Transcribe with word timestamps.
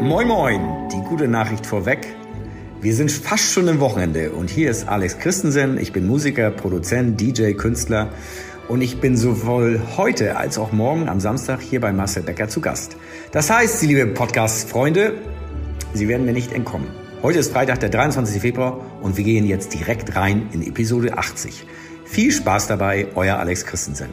Moin 0.00 0.28
Moin, 0.28 0.88
die 0.92 1.00
gute 1.08 1.26
Nachricht 1.26 1.66
vorweg. 1.66 2.06
Wir 2.80 2.94
sind 2.94 3.10
fast 3.10 3.52
schon 3.52 3.66
im 3.66 3.80
Wochenende 3.80 4.30
und 4.30 4.48
hier 4.48 4.70
ist 4.70 4.86
Alex 4.86 5.18
Christensen. 5.18 5.76
Ich 5.76 5.92
bin 5.92 6.06
Musiker, 6.06 6.52
Produzent, 6.52 7.20
DJ, 7.20 7.54
Künstler 7.54 8.10
und 8.68 8.80
ich 8.80 9.00
bin 9.00 9.16
sowohl 9.16 9.80
heute 9.96 10.36
als 10.36 10.56
auch 10.56 10.70
morgen 10.70 11.08
am 11.08 11.18
Samstag 11.18 11.60
hier 11.62 11.80
bei 11.80 11.92
Marcel 11.92 12.22
Becker 12.22 12.46
zu 12.46 12.60
Gast. 12.60 12.96
Das 13.32 13.50
heißt, 13.50 13.80
Sie 13.80 13.88
liebe 13.88 14.06
Podcast-Freunde, 14.06 15.14
Sie 15.92 16.06
werden 16.06 16.24
mir 16.24 16.32
nicht 16.32 16.52
entkommen. 16.52 16.86
Heute 17.22 17.40
ist 17.40 17.52
Freitag, 17.52 17.80
der 17.80 17.88
23. 17.88 18.40
Februar 18.40 18.80
und 19.00 19.16
wir 19.16 19.24
gehen 19.24 19.46
jetzt 19.46 19.74
direkt 19.74 20.14
rein 20.14 20.48
in 20.52 20.62
Episode 20.62 21.18
80. 21.18 21.66
Viel 22.04 22.30
Spaß 22.30 22.68
dabei, 22.68 23.08
euer 23.16 23.38
Alex 23.38 23.66
Christensen. 23.66 24.10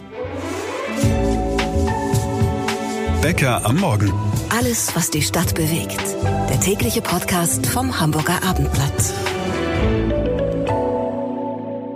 Becker 3.21 3.65
am 3.65 3.75
Morgen. 3.75 4.13
Alles, 4.47 4.95
was 4.95 5.11
die 5.11 5.21
Stadt 5.21 5.53
bewegt. 5.53 5.99
Der 6.49 6.57
tägliche 6.61 7.01
Podcast 7.01 7.67
vom 7.67 7.99
Hamburger 7.99 8.41
Abendblatt. 8.43 8.93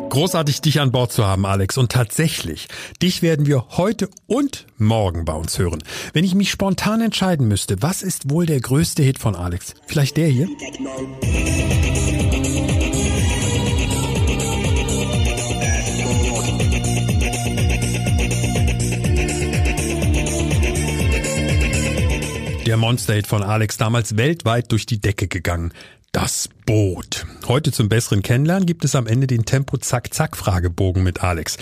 Großartig, 0.10 0.60
dich 0.60 0.82
an 0.82 0.92
Bord 0.92 1.14
zu 1.14 1.26
haben, 1.26 1.46
Alex. 1.46 1.78
Und 1.78 1.94
tatsächlich, 1.94 2.68
dich 3.02 3.22
werden 3.22 3.46
wir 3.46 3.70
heute 3.78 4.10
und 4.28 4.66
morgen 4.78 5.24
bei 5.24 5.34
uns 5.34 5.58
hören. 5.58 5.82
Wenn 6.12 6.26
ich 6.26 6.36
mich 6.36 6.52
spontan 6.52 7.00
entscheiden 7.00 7.48
müsste, 7.48 7.82
was 7.82 8.04
ist 8.04 8.30
wohl 8.30 8.46
der 8.46 8.60
größte 8.60 9.02
Hit 9.02 9.18
von 9.18 9.34
Alex? 9.34 9.76
Vielleicht 9.88 10.18
der 10.18 10.28
hier? 10.28 10.50
Der 22.66 22.78
Monster-Hit 22.78 23.28
von 23.28 23.44
Alex 23.44 23.76
damals 23.76 24.16
weltweit 24.16 24.72
durch 24.72 24.86
die 24.86 25.02
Decke 25.02 25.28
gegangen. 25.28 25.74
Das 26.14 26.48
Boot. 26.66 27.26
Heute 27.46 27.74
zum 27.74 27.90
besseren 27.90 28.22
Kennenlernen 28.22 28.66
gibt 28.66 28.86
es 28.86 28.96
am 28.96 29.06
Ende 29.06 29.28
den 29.28 29.44
Tempo-Zack-Zack-Fragebogen 29.44 31.04
mit 31.04 31.24
Alex. 31.24 31.58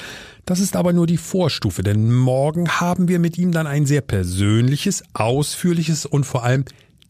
Das 0.46 0.60
ist 0.60 0.76
aber 0.76 0.94
nur 0.94 1.08
die 1.08 1.18
Vorstufe, 1.18 1.82
denn 1.82 2.14
morgen 2.14 2.70
haben 2.80 3.08
wir 3.08 3.18
mit 3.18 3.40
ihm 3.40 3.52
dann 3.52 3.66
ein 3.66 3.88
sehr 3.88 4.02
persönliches, 4.02 5.04
ausführliches 5.14 6.06
und 6.06 6.26
vor 6.26 6.44
allem 6.44 6.66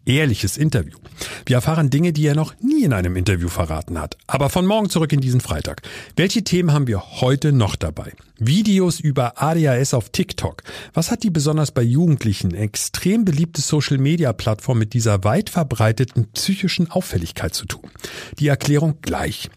ehrliches 0.06 0.58
Interview. 0.58 0.98
Wir 1.46 1.58
erfahren 1.58 1.90
Dinge, 1.90 2.14
die 2.14 2.26
er 2.26 2.36
noch 2.36 2.54
nie 2.60 2.84
in 2.84 2.94
einem 2.94 3.16
Interview 3.16 3.48
verraten 3.48 4.00
hat. 4.00 4.18
Aber 4.28 4.50
von 4.50 4.66
morgen 4.66 4.90
zurück 4.90 5.14
in 5.14 5.22
diesen 5.22 5.42
Freitag. 5.42 5.82
Welche 6.16 6.44
Themen 6.44 6.74
haben 6.74 6.88
wir 6.88 7.22
heute 7.22 7.52
noch 7.52 7.76
dabei? 7.76 8.14
Videos 8.38 9.00
über 9.00 9.42
ADHS 9.42 9.94
auf 9.94 10.10
TikTok. 10.10 10.64
Was 10.94 11.12
hat 11.12 11.24
die 11.24 11.30
besonders 11.30 11.72
bei 11.72 11.84
Jugendlichen 11.84 12.56
extrem 12.56 13.26
beliebte 13.26 13.62
Social-Media-Plattform 13.62 14.80
mit 14.80 14.94
dieser 14.94 15.24
weit 15.24 15.50
verbreiteten 15.50 16.28
psychischen 16.34 16.90
Auffälligkeit 16.90 17.54
zu 17.54 17.66
tun? 17.66 17.92
Die 18.40 18.48
Erklärung 18.48 18.98
gleich. 19.02 19.50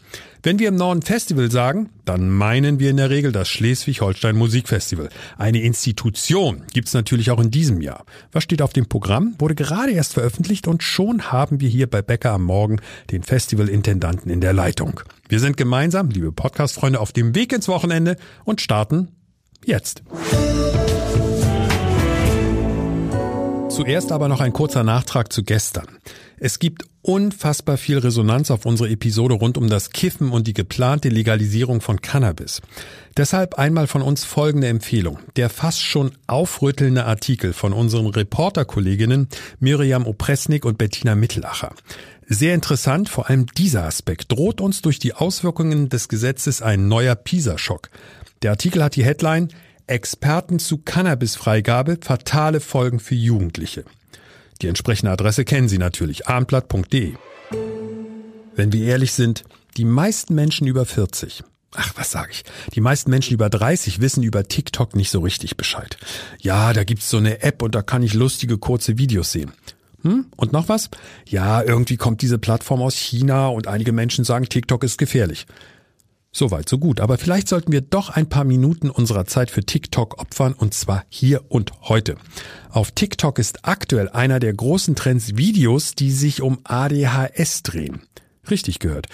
Wenn 0.45 0.59
wir 0.59 0.67
im 0.67 0.75
Norden 0.75 1.01
Festival 1.01 1.49
sagen, 1.49 1.89
dann 2.05 2.29
meinen 2.29 2.77
wir 2.77 2.91
in 2.91 2.97
der 2.97 3.09
Regel 3.09 3.31
das 3.31 3.49
Schleswig-Holstein 3.49 4.35
Musikfestival. 4.35 5.09
Eine 5.39 5.61
Institution 5.61 6.61
gibt's 6.71 6.93
natürlich 6.93 7.31
auch 7.31 7.39
in 7.39 7.49
diesem 7.49 7.81
Jahr. 7.81 8.05
Was 8.31 8.43
steht 8.43 8.61
auf 8.61 8.71
dem 8.71 8.87
Programm? 8.87 9.33
Wurde 9.39 9.55
gerade 9.55 9.91
erst 9.91 10.13
veröffentlicht 10.13 10.67
und 10.67 10.83
schon 10.83 11.31
haben 11.31 11.61
wir 11.61 11.69
hier 11.69 11.89
bei 11.89 12.03
Becker 12.03 12.29
am 12.29 12.43
Morgen 12.43 12.79
den 13.09 13.23
Festivalintendanten 13.23 14.29
in 14.29 14.39
der 14.39 14.53
Leitung. 14.53 14.99
Wir 15.27 15.39
sind 15.39 15.57
gemeinsam, 15.57 16.09
liebe 16.11 16.31
Podcast-Freunde, 16.31 16.99
auf 16.99 17.11
dem 17.11 17.33
Weg 17.33 17.51
ins 17.51 17.67
Wochenende 17.67 18.15
und 18.43 18.61
starten 18.61 19.07
jetzt. 19.65 20.03
Zuerst 23.75 24.13
aber 24.13 24.29
noch 24.29 24.39
ein 24.39 24.53
kurzer 24.53 24.85
Nachtrag 24.85 25.33
zu 25.33 25.43
gestern. 25.43 25.85
Es 26.37 26.59
gibt 26.59 26.85
unfassbar 27.01 27.75
viel 27.75 27.97
Resonanz 27.97 28.49
auf 28.49 28.65
unsere 28.65 28.89
Episode 28.89 29.35
rund 29.35 29.57
um 29.57 29.69
das 29.69 29.89
Kiffen 29.89 30.31
und 30.31 30.47
die 30.47 30.53
geplante 30.53 31.09
Legalisierung 31.09 31.81
von 31.81 31.99
Cannabis. 31.99 32.61
Deshalb 33.17 33.55
einmal 33.55 33.87
von 33.87 34.01
uns 34.01 34.23
folgende 34.23 34.69
Empfehlung. 34.69 35.19
Der 35.35 35.49
fast 35.49 35.81
schon 35.81 36.13
aufrüttelnde 36.25 37.03
Artikel 37.03 37.51
von 37.51 37.73
unseren 37.73 38.07
Reporterkolleginnen 38.07 39.27
Miriam 39.59 40.07
Opresnik 40.07 40.63
und 40.63 40.77
Bettina 40.77 41.15
Mittelacher. 41.15 41.73
Sehr 42.27 42.55
interessant, 42.55 43.09
vor 43.09 43.29
allem 43.29 43.45
dieser 43.57 43.83
Aspekt. 43.83 44.31
Droht 44.31 44.61
uns 44.61 44.83
durch 44.83 44.99
die 44.99 45.13
Auswirkungen 45.13 45.89
des 45.89 46.07
Gesetzes 46.07 46.61
ein 46.61 46.87
neuer 46.87 47.15
PISA-Schock. 47.15 47.89
Der 48.41 48.51
Artikel 48.51 48.81
hat 48.81 48.95
die 48.95 49.03
Headline 49.03 49.49
Experten 49.87 50.57
zu 50.57 50.79
Cannabisfreigabe, 50.79 51.99
fatale 52.01 52.59
Folgen 52.59 52.99
für 52.99 53.15
Jugendliche. 53.15 53.85
Die 54.61 54.67
entsprechende 54.67 55.11
Adresse 55.11 55.45
kennen 55.45 55.67
Sie 55.67 55.77
natürlich, 55.77 56.27
abendblatt.de. 56.27 57.13
Wenn 58.55 58.73
wir 58.73 58.85
ehrlich 58.85 59.11
sind, 59.11 59.43
die 59.77 59.85
meisten 59.85 60.33
Menschen 60.33 60.65
über 60.65 60.85
40, 60.85 61.43
ach 61.75 61.93
was 61.97 62.09
sage 62.09 62.31
ich, 62.31 62.43
die 62.73 62.81
meisten 62.81 63.11
Menschen 63.11 63.33
über 63.33 63.49
30 63.49 64.01
wissen 64.01 64.23
über 64.23 64.47
TikTok 64.47 64.95
nicht 64.95 65.11
so 65.11 65.19
richtig 65.19 65.57
Bescheid. 65.57 65.97
Ja, 66.39 66.73
da 66.73 66.83
gibt's 66.83 67.09
so 67.09 67.17
eine 67.17 67.43
App 67.43 67.61
und 67.61 67.75
da 67.75 67.81
kann 67.83 68.01
ich 68.01 68.13
lustige 68.13 68.57
kurze 68.57 68.97
Videos 68.97 69.31
sehen. 69.31 69.51
Hm? 70.01 70.27
Und 70.35 70.51
noch 70.51 70.69
was? 70.69 70.89
Ja, 71.27 71.61
irgendwie 71.61 71.97
kommt 71.97 72.21
diese 72.21 72.39
Plattform 72.39 72.81
aus 72.81 72.95
China 72.95 73.47
und 73.47 73.67
einige 73.67 73.91
Menschen 73.91 74.23
sagen, 74.23 74.45
TikTok 74.45 74.83
ist 74.83 74.97
gefährlich. 74.97 75.45
Soweit, 76.37 76.67
so 76.67 76.77
gut. 76.77 76.99
Aber 76.99 77.17
vielleicht 77.17 77.47
sollten 77.47 77.71
wir 77.71 77.79
doch 77.79 78.09
ein 78.09 78.27
paar 78.27 78.43
Minuten 78.43 78.89
unserer 78.89 79.23
Zeit 79.23 79.49
für 79.49 79.63
TikTok 79.63 80.19
opfern 80.19 80.51
und 80.51 80.73
zwar 80.73 81.05
hier 81.07 81.45
und 81.47 81.71
heute. 81.83 82.17
Auf 82.69 82.91
TikTok 82.91 83.39
ist 83.39 83.59
aktuell 83.65 84.09
einer 84.09 84.41
der 84.41 84.53
großen 84.53 84.97
Trends 84.97 85.37
Videos, 85.37 85.95
die 85.95 86.11
sich 86.11 86.41
um 86.41 86.59
ADHS 86.65 87.63
drehen. 87.63 88.01
Richtig 88.49 88.79
gehört. 88.79 89.07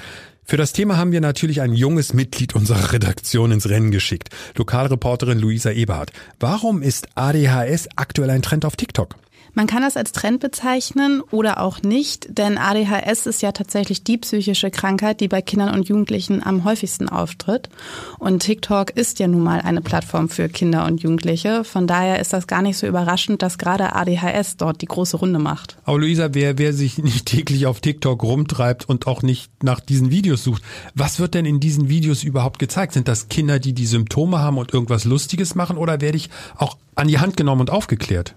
Für 0.43 0.57
das 0.57 0.73
Thema 0.73 0.97
haben 0.97 1.11
wir 1.11 1.21
natürlich 1.21 1.61
ein 1.61 1.73
junges 1.73 2.15
Mitglied 2.15 2.55
unserer 2.55 2.91
Redaktion 2.91 3.51
ins 3.51 3.69
Rennen 3.69 3.91
geschickt. 3.91 4.29
Lokalreporterin 4.55 5.37
Luisa 5.37 5.69
Eberhardt. 5.69 6.11
Warum 6.39 6.81
ist 6.81 7.09
ADHS 7.13 7.87
aktuell 7.97 8.31
ein 8.31 8.41
Trend 8.41 8.65
auf 8.65 8.75
TikTok? 8.75 9.15
Man 9.53 9.67
kann 9.67 9.81
das 9.81 9.97
als 9.97 10.13
Trend 10.13 10.39
bezeichnen 10.39 11.21
oder 11.31 11.59
auch 11.59 11.81
nicht, 11.81 12.37
denn 12.37 12.57
ADHS 12.57 13.25
ist 13.25 13.41
ja 13.41 13.51
tatsächlich 13.51 14.03
die 14.03 14.17
psychische 14.17 14.71
Krankheit, 14.71 15.19
die 15.19 15.27
bei 15.27 15.41
Kindern 15.41 15.73
und 15.73 15.89
Jugendlichen 15.89 16.41
am 16.41 16.63
häufigsten 16.63 17.09
auftritt. 17.09 17.69
Und 18.17 18.43
TikTok 18.43 18.91
ist 18.91 19.19
ja 19.19 19.27
nun 19.27 19.43
mal 19.43 19.59
eine 19.59 19.81
Plattform 19.81 20.29
für 20.29 20.47
Kinder 20.47 20.85
und 20.85 21.03
Jugendliche. 21.03 21.65
Von 21.65 21.85
daher 21.85 22.19
ist 22.19 22.31
das 22.31 22.47
gar 22.47 22.61
nicht 22.61 22.77
so 22.77 22.87
überraschend, 22.87 23.41
dass 23.41 23.57
gerade 23.57 23.93
ADHS 23.93 24.55
dort 24.55 24.81
die 24.81 24.85
große 24.85 25.17
Runde 25.17 25.39
macht. 25.39 25.77
Aber 25.83 25.99
Luisa, 25.99 26.29
wer, 26.33 26.57
wer 26.57 26.71
sich 26.71 26.97
nicht 26.97 27.25
täglich 27.25 27.65
auf 27.65 27.81
TikTok 27.81 28.23
rumtreibt 28.23 28.87
und 28.87 29.05
auch 29.05 29.21
nicht 29.21 29.51
nach 29.63 29.81
diesen 29.81 30.11
Videos 30.11 30.43
sucht, 30.43 30.63
was 30.95 31.19
wird 31.19 31.33
denn 31.33 31.45
in 31.45 31.59
diesen 31.59 31.89
Videos 31.89 32.23
überhaupt 32.23 32.59
gezeigt? 32.59 32.93
Sind 32.93 33.09
das 33.09 33.27
Kinder, 33.27 33.59
die 33.59 33.73
die 33.73 33.85
Symptome 33.85 34.39
haben 34.39 34.57
und 34.57 34.73
irgendwas 34.73 35.03
Lustiges 35.03 35.55
machen 35.55 35.77
oder 35.77 35.99
werde 35.99 36.17
ich 36.17 36.29
auch 36.55 36.77
an 36.95 37.09
die 37.09 37.19
Hand 37.19 37.35
genommen 37.35 37.61
und 37.61 37.69
aufgeklärt? 37.69 38.33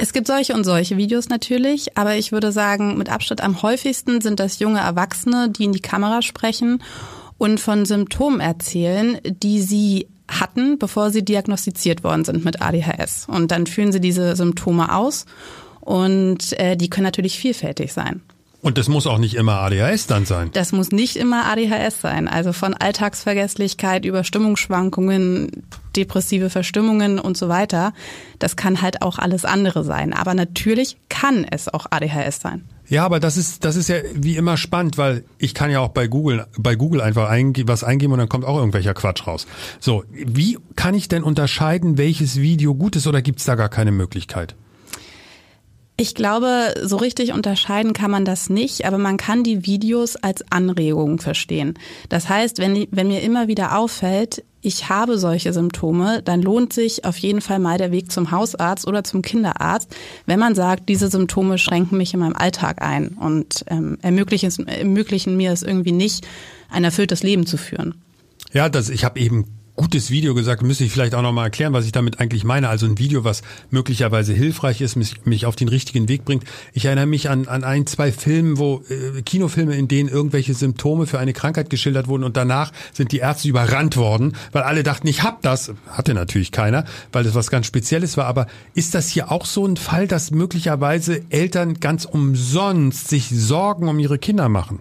Es 0.00 0.12
gibt 0.12 0.28
solche 0.28 0.54
und 0.54 0.62
solche 0.62 0.96
Videos 0.96 1.28
natürlich, 1.28 1.98
aber 1.98 2.14
ich 2.14 2.30
würde 2.30 2.52
sagen, 2.52 2.96
mit 2.96 3.10
Abstand 3.10 3.42
am 3.42 3.62
häufigsten 3.62 4.20
sind 4.20 4.38
das 4.38 4.60
junge 4.60 4.78
Erwachsene, 4.78 5.50
die 5.50 5.64
in 5.64 5.72
die 5.72 5.80
Kamera 5.80 6.22
sprechen 6.22 6.82
und 7.36 7.58
von 7.58 7.84
Symptomen 7.84 8.38
erzählen, 8.38 9.18
die 9.24 9.60
sie 9.60 10.06
hatten, 10.28 10.78
bevor 10.78 11.10
sie 11.10 11.24
diagnostiziert 11.24 12.04
worden 12.04 12.24
sind 12.24 12.44
mit 12.44 12.62
ADHS. 12.62 13.26
Und 13.28 13.50
dann 13.50 13.66
führen 13.66 13.90
sie 13.90 14.00
diese 14.00 14.36
Symptome 14.36 14.94
aus 14.94 15.26
und 15.80 16.52
äh, 16.60 16.76
die 16.76 16.90
können 16.90 17.04
natürlich 17.04 17.36
vielfältig 17.36 17.92
sein. 17.92 18.22
Und 18.60 18.76
das 18.76 18.88
muss 18.88 19.06
auch 19.06 19.18
nicht 19.18 19.34
immer 19.34 19.60
ADHS 19.60 20.08
dann 20.08 20.26
sein. 20.26 20.50
Das 20.52 20.72
muss 20.72 20.90
nicht 20.90 21.16
immer 21.16 21.46
ADHS 21.46 22.00
sein. 22.00 22.26
Also 22.26 22.52
von 22.52 22.74
Alltagsvergesslichkeit 22.74 24.04
über 24.04 24.24
Stimmungsschwankungen, 24.24 25.62
depressive 25.94 26.50
Verstimmungen 26.50 27.20
und 27.20 27.36
so 27.36 27.48
weiter. 27.48 27.92
Das 28.40 28.56
kann 28.56 28.82
halt 28.82 29.02
auch 29.02 29.18
alles 29.18 29.44
andere 29.44 29.84
sein. 29.84 30.12
Aber 30.12 30.34
natürlich 30.34 30.96
kann 31.08 31.46
es 31.48 31.72
auch 31.72 31.86
ADHS 31.90 32.40
sein. 32.40 32.64
Ja, 32.88 33.04
aber 33.04 33.20
das 33.20 33.36
ist, 33.36 33.64
das 33.64 33.76
ist 33.76 33.88
ja 33.88 33.96
wie 34.14 34.36
immer 34.36 34.56
spannend, 34.56 34.98
weil 34.98 35.24
ich 35.36 35.54
kann 35.54 35.70
ja 35.70 35.80
auch 35.80 35.90
bei 35.90 36.08
Google, 36.08 36.46
bei 36.58 36.74
Google 36.74 37.00
einfach 37.02 37.28
einge 37.28 37.68
was 37.68 37.84
eingeben 37.84 38.14
und 38.14 38.18
dann 38.18 38.30
kommt 38.30 38.44
auch 38.44 38.56
irgendwelcher 38.56 38.94
Quatsch 38.94 39.26
raus. 39.26 39.46
So, 39.78 40.04
wie 40.10 40.58
kann 40.74 40.94
ich 40.94 41.06
denn 41.06 41.22
unterscheiden, 41.22 41.98
welches 41.98 42.40
Video 42.40 42.74
gut 42.74 42.96
ist 42.96 43.06
oder 43.06 43.20
gibt's 43.20 43.44
da 43.44 43.56
gar 43.56 43.68
keine 43.68 43.92
Möglichkeit? 43.92 44.56
Ich 46.00 46.14
glaube, 46.14 46.74
so 46.80 46.96
richtig 46.96 47.32
unterscheiden 47.32 47.92
kann 47.92 48.12
man 48.12 48.24
das 48.24 48.48
nicht, 48.48 48.84
aber 48.84 48.98
man 48.98 49.16
kann 49.16 49.42
die 49.42 49.66
Videos 49.66 50.14
als 50.14 50.44
Anregung 50.48 51.18
verstehen. 51.18 51.74
Das 52.08 52.28
heißt, 52.28 52.58
wenn, 52.58 52.86
wenn 52.92 53.08
mir 53.08 53.20
immer 53.20 53.48
wieder 53.48 53.76
auffällt, 53.76 54.44
ich 54.60 54.88
habe 54.88 55.18
solche 55.18 55.52
Symptome, 55.52 56.22
dann 56.22 56.40
lohnt 56.40 56.72
sich 56.72 57.04
auf 57.04 57.18
jeden 57.18 57.40
Fall 57.40 57.58
mal 57.58 57.78
der 57.78 57.90
Weg 57.90 58.12
zum 58.12 58.30
Hausarzt 58.30 58.86
oder 58.86 59.02
zum 59.02 59.22
Kinderarzt, 59.22 59.92
wenn 60.24 60.38
man 60.38 60.54
sagt, 60.54 60.88
diese 60.88 61.08
Symptome 61.08 61.58
schränken 61.58 61.98
mich 61.98 62.14
in 62.14 62.20
meinem 62.20 62.36
Alltag 62.36 62.80
ein 62.80 63.08
und 63.20 63.64
ähm, 63.66 63.98
ermöglichen, 64.00 64.68
ermöglichen 64.68 65.36
mir 65.36 65.50
es 65.50 65.64
irgendwie 65.64 65.90
nicht, 65.90 66.24
ein 66.70 66.84
erfülltes 66.84 67.24
Leben 67.24 67.44
zu 67.44 67.56
führen. 67.56 67.96
Ja, 68.52 68.68
das, 68.68 68.88
ich 68.88 69.04
habe 69.04 69.18
eben 69.18 69.57
gutes 69.78 70.10
Video 70.10 70.34
gesagt, 70.34 70.62
müsste 70.62 70.82
ich 70.82 70.90
vielleicht 70.90 71.14
auch 71.14 71.22
nochmal 71.22 71.44
erklären, 71.44 71.72
was 71.72 71.86
ich 71.86 71.92
damit 71.92 72.18
eigentlich 72.18 72.42
meine. 72.42 72.68
Also 72.68 72.84
ein 72.84 72.98
Video, 72.98 73.22
was 73.22 73.42
möglicherweise 73.70 74.34
hilfreich 74.34 74.80
ist, 74.80 74.96
mich, 74.96 75.24
mich 75.24 75.46
auf 75.46 75.54
den 75.54 75.68
richtigen 75.68 76.08
Weg 76.08 76.24
bringt. 76.24 76.42
Ich 76.72 76.84
erinnere 76.84 77.06
mich 77.06 77.30
an, 77.30 77.46
an 77.46 77.62
ein, 77.62 77.86
zwei 77.86 78.10
Filme, 78.10 78.58
wo 78.58 78.82
äh, 78.90 79.22
Kinofilme, 79.22 79.76
in 79.76 79.86
denen 79.86 80.08
irgendwelche 80.08 80.52
Symptome 80.52 81.06
für 81.06 81.20
eine 81.20 81.32
Krankheit 81.32 81.70
geschildert 81.70 82.08
wurden 82.08 82.24
und 82.24 82.36
danach 82.36 82.72
sind 82.92 83.12
die 83.12 83.18
Ärzte 83.18 83.48
überrannt 83.48 83.96
worden, 83.96 84.32
weil 84.50 84.64
alle 84.64 84.82
dachten, 84.82 85.06
ich 85.06 85.22
hab 85.22 85.42
das. 85.42 85.72
Hatte 85.86 86.12
natürlich 86.12 86.50
keiner, 86.50 86.84
weil 87.12 87.22
das 87.22 87.36
was 87.36 87.48
ganz 87.48 87.66
Spezielles 87.66 88.16
war. 88.16 88.26
Aber 88.26 88.48
ist 88.74 88.96
das 88.96 89.08
hier 89.08 89.30
auch 89.30 89.46
so 89.46 89.64
ein 89.64 89.76
Fall, 89.76 90.08
dass 90.08 90.32
möglicherweise 90.32 91.22
Eltern 91.30 91.74
ganz 91.74 92.04
umsonst 92.04 93.08
sich 93.08 93.30
Sorgen 93.30 93.88
um 93.88 94.00
ihre 94.00 94.18
Kinder 94.18 94.48
machen? 94.48 94.80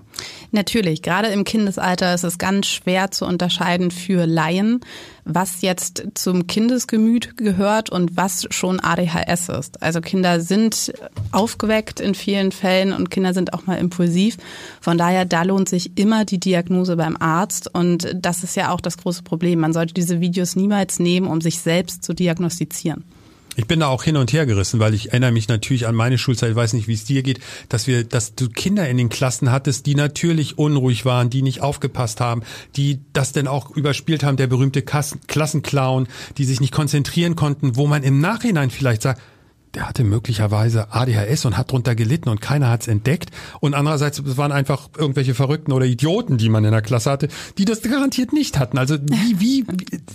Natürlich, 0.52 1.02
gerade 1.02 1.28
im 1.28 1.44
Kindesalter 1.44 2.14
ist 2.14 2.24
es 2.24 2.38
ganz 2.38 2.68
schwer 2.68 3.12
zu 3.12 3.26
unterscheiden 3.26 3.92
für 3.92 4.26
Laien, 4.26 4.82
was 5.26 5.62
jetzt 5.62 6.04
zum 6.14 6.48
Kindesgemüt 6.48 7.36
gehört 7.36 7.90
und 7.90 8.16
was 8.16 8.48
schon 8.50 8.80
ADHS 8.80 9.50
ist. 9.50 9.84
Also 9.84 10.00
Kinder 10.00 10.40
sind 10.40 10.94
aufgeweckt 11.32 12.00
in 12.00 12.16
vielen 12.16 12.52
Fällen 12.52 12.94
und 12.94 13.12
Kinder 13.12 13.34
sind 13.34 13.54
auch 13.54 13.66
mal 13.66 13.76
impulsiv. 13.76 14.38
Von 14.80 14.98
daher, 14.98 15.26
da 15.26 15.44
lohnt 15.44 15.68
sich 15.68 15.98
immer 15.98 16.24
die 16.24 16.40
Diagnose 16.40 16.96
beim 16.96 17.18
Arzt 17.18 17.74
und 17.74 18.16
das 18.16 18.44
ist 18.44 18.56
ja 18.56 18.72
auch 18.72 18.82
das 18.82 18.98
große 18.98 19.24
Problem. 19.24 19.60
Man 19.60 19.74
sollte 19.74 19.94
diese 19.94 20.22
Videos 20.22 20.56
niemals 20.56 21.00
nehmen, 21.00 21.28
um 21.28 21.42
sich 21.42 21.60
selbst 21.60 22.04
zu 22.04 22.14
diagnostizieren. 22.14 23.04
Ich 23.60 23.66
bin 23.66 23.80
da 23.80 23.88
auch 23.88 24.04
hin 24.04 24.18
und 24.18 24.32
her 24.34 24.46
gerissen, 24.46 24.80
weil 24.80 24.94
ich 24.94 25.10
erinnere 25.10 25.32
mich 25.32 25.48
natürlich 25.48 25.88
an 25.88 25.96
meine 25.96 26.20
Schulzeit, 26.20 26.52
ich 26.52 26.56
weiß 26.56 26.74
nicht, 26.74 26.88
wie 26.88 26.94
es 26.94 27.06
dir 27.06 27.24
geht, 27.24 27.40
dass 27.70 27.88
wir, 27.88 28.04
dass 28.04 28.36
du 28.36 28.50
Kinder 28.50 28.88
in 28.88 28.98
den 28.98 29.10
Klassen 29.10 29.52
hattest, 29.52 29.88
die 29.88 29.96
natürlich 29.96 30.60
unruhig 30.60 31.06
waren, 31.06 31.32
die 31.32 31.42
nicht 31.42 31.62
aufgepasst 31.62 32.22
haben, 32.22 32.44
die 32.76 33.00
das 33.14 33.32
denn 33.32 33.48
auch 33.48 33.76
überspielt 33.76 34.24
haben, 34.24 34.38
der 34.38 34.46
berühmte 34.46 34.84
Klassenclown, 34.84 36.08
die 36.38 36.46
sich 36.46 36.62
nicht 36.62 36.72
konzentrieren 36.72 37.36
konnten, 37.36 37.76
wo 37.76 37.88
man 37.88 38.04
im 38.04 38.22
Nachhinein 38.22 38.70
vielleicht 38.70 39.02
sagt, 39.02 39.22
der 39.78 39.88
hatte 39.88 40.04
möglicherweise 40.04 40.92
ADHS 40.92 41.46
und 41.46 41.58
hat 41.58 41.72
drunter 41.72 41.96
gelitten 41.96 42.30
und 42.30 42.42
keiner 42.42 42.70
hat 42.70 42.82
es 42.82 42.88
entdeckt. 42.88 43.30
Und 43.60 43.74
andererseits, 43.74 44.38
waren 44.38 44.52
einfach 44.52 44.90
irgendwelche 44.98 45.36
Verrückten 45.36 45.72
oder 45.72 45.86
Idioten, 45.86 46.38
die 46.38 46.50
man 46.50 46.66
in 46.66 46.72
der 46.72 46.82
Klasse 46.82 47.12
hatte, 47.12 47.28
die 47.58 47.66
das 47.66 47.82
garantiert 47.82 48.34
nicht 48.34 48.60
hatten. 48.60 48.78
Also 48.78 48.98
wie, 49.04 49.40
wie, 49.40 49.66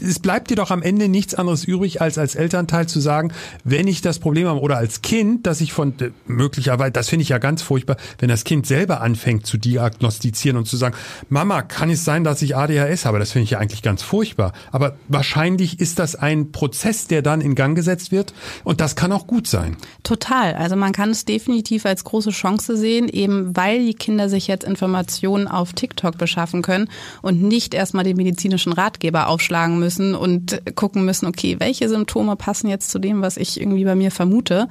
es 0.04 0.18
bleibt 0.18 0.50
dir 0.50 0.56
doch 0.56 0.70
am 0.70 0.82
Ende 0.82 1.08
nichts 1.08 1.34
anderes 1.34 1.64
übrig, 1.64 2.00
als 2.00 2.18
als 2.18 2.34
Elternteil 2.34 2.88
zu 2.88 3.00
sagen, 3.00 3.32
wenn 3.64 3.86
ich 3.86 4.00
das 4.00 4.18
Problem 4.18 4.48
habe 4.48 4.60
oder 4.60 4.78
als 4.78 5.02
Kind, 5.02 5.46
dass 5.46 5.60
ich 5.60 5.72
von 5.72 5.94
möglicherweise, 6.26 6.92
das 6.92 7.08
finde 7.08 7.22
ich 7.22 7.28
ja 7.28 7.38
ganz 7.38 7.62
furchtbar, 7.62 7.96
wenn 8.18 8.28
das 8.28 8.44
Kind 8.44 8.66
selber 8.66 9.00
anfängt 9.00 9.46
zu 9.46 9.58
diagnostizieren 9.58 10.56
und 10.56 10.66
zu 10.66 10.76
sagen, 10.76 10.96
Mama, 11.28 11.62
kann 11.62 11.88
es 11.90 12.04
sein, 12.04 12.24
dass 12.24 12.42
ich 12.42 12.56
ADHS 12.56 13.04
habe? 13.04 13.18
Das 13.18 13.32
finde 13.32 13.44
ich 13.44 13.50
ja 13.50 13.58
eigentlich 13.58 13.82
ganz 13.82 14.02
furchtbar. 14.02 14.52
Aber 14.72 14.96
wahrscheinlich 15.08 15.78
ist 15.78 15.98
das 15.98 16.16
ein 16.16 16.50
Prozess, 16.50 17.06
der 17.06 17.22
dann 17.22 17.40
in 17.40 17.54
Gang 17.54 17.76
gesetzt 17.76 18.10
wird 18.10 18.34
und 18.64 18.80
das 18.80 18.96
kann 18.96 19.12
auch 19.12 19.26
gut 19.28 19.42
gut 19.42 19.48
sein. 19.52 19.76
Total. 20.02 20.54
Also 20.54 20.74
man 20.74 20.92
kann 20.92 21.10
es 21.10 21.24
definitiv 21.24 21.86
als 21.86 22.02
große 22.02 22.30
Chance 22.30 22.76
sehen, 22.76 23.08
eben 23.08 23.56
weil 23.56 23.86
die 23.86 23.94
Kinder 23.94 24.28
sich 24.28 24.48
jetzt 24.48 24.64
Informationen 24.64 25.46
auf 25.46 25.74
TikTok 25.74 26.18
beschaffen 26.18 26.62
können 26.62 26.88
und 27.22 27.40
nicht 27.40 27.72
erstmal 27.72 28.02
den 28.02 28.16
medizinischen 28.16 28.72
Ratgeber 28.72 29.28
aufschlagen 29.28 29.78
müssen 29.78 30.16
und 30.16 30.60
gucken 30.74 31.04
müssen, 31.04 31.26
okay, 31.26 31.60
welche 31.60 31.88
Symptome 31.88 32.34
passen 32.34 32.68
jetzt 32.68 32.90
zu 32.90 32.98
dem, 32.98 33.22
was 33.22 33.36
ich 33.36 33.60
irgendwie 33.60 33.84
bei 33.84 33.94
mir 33.94 34.10
vermute, 34.10 34.68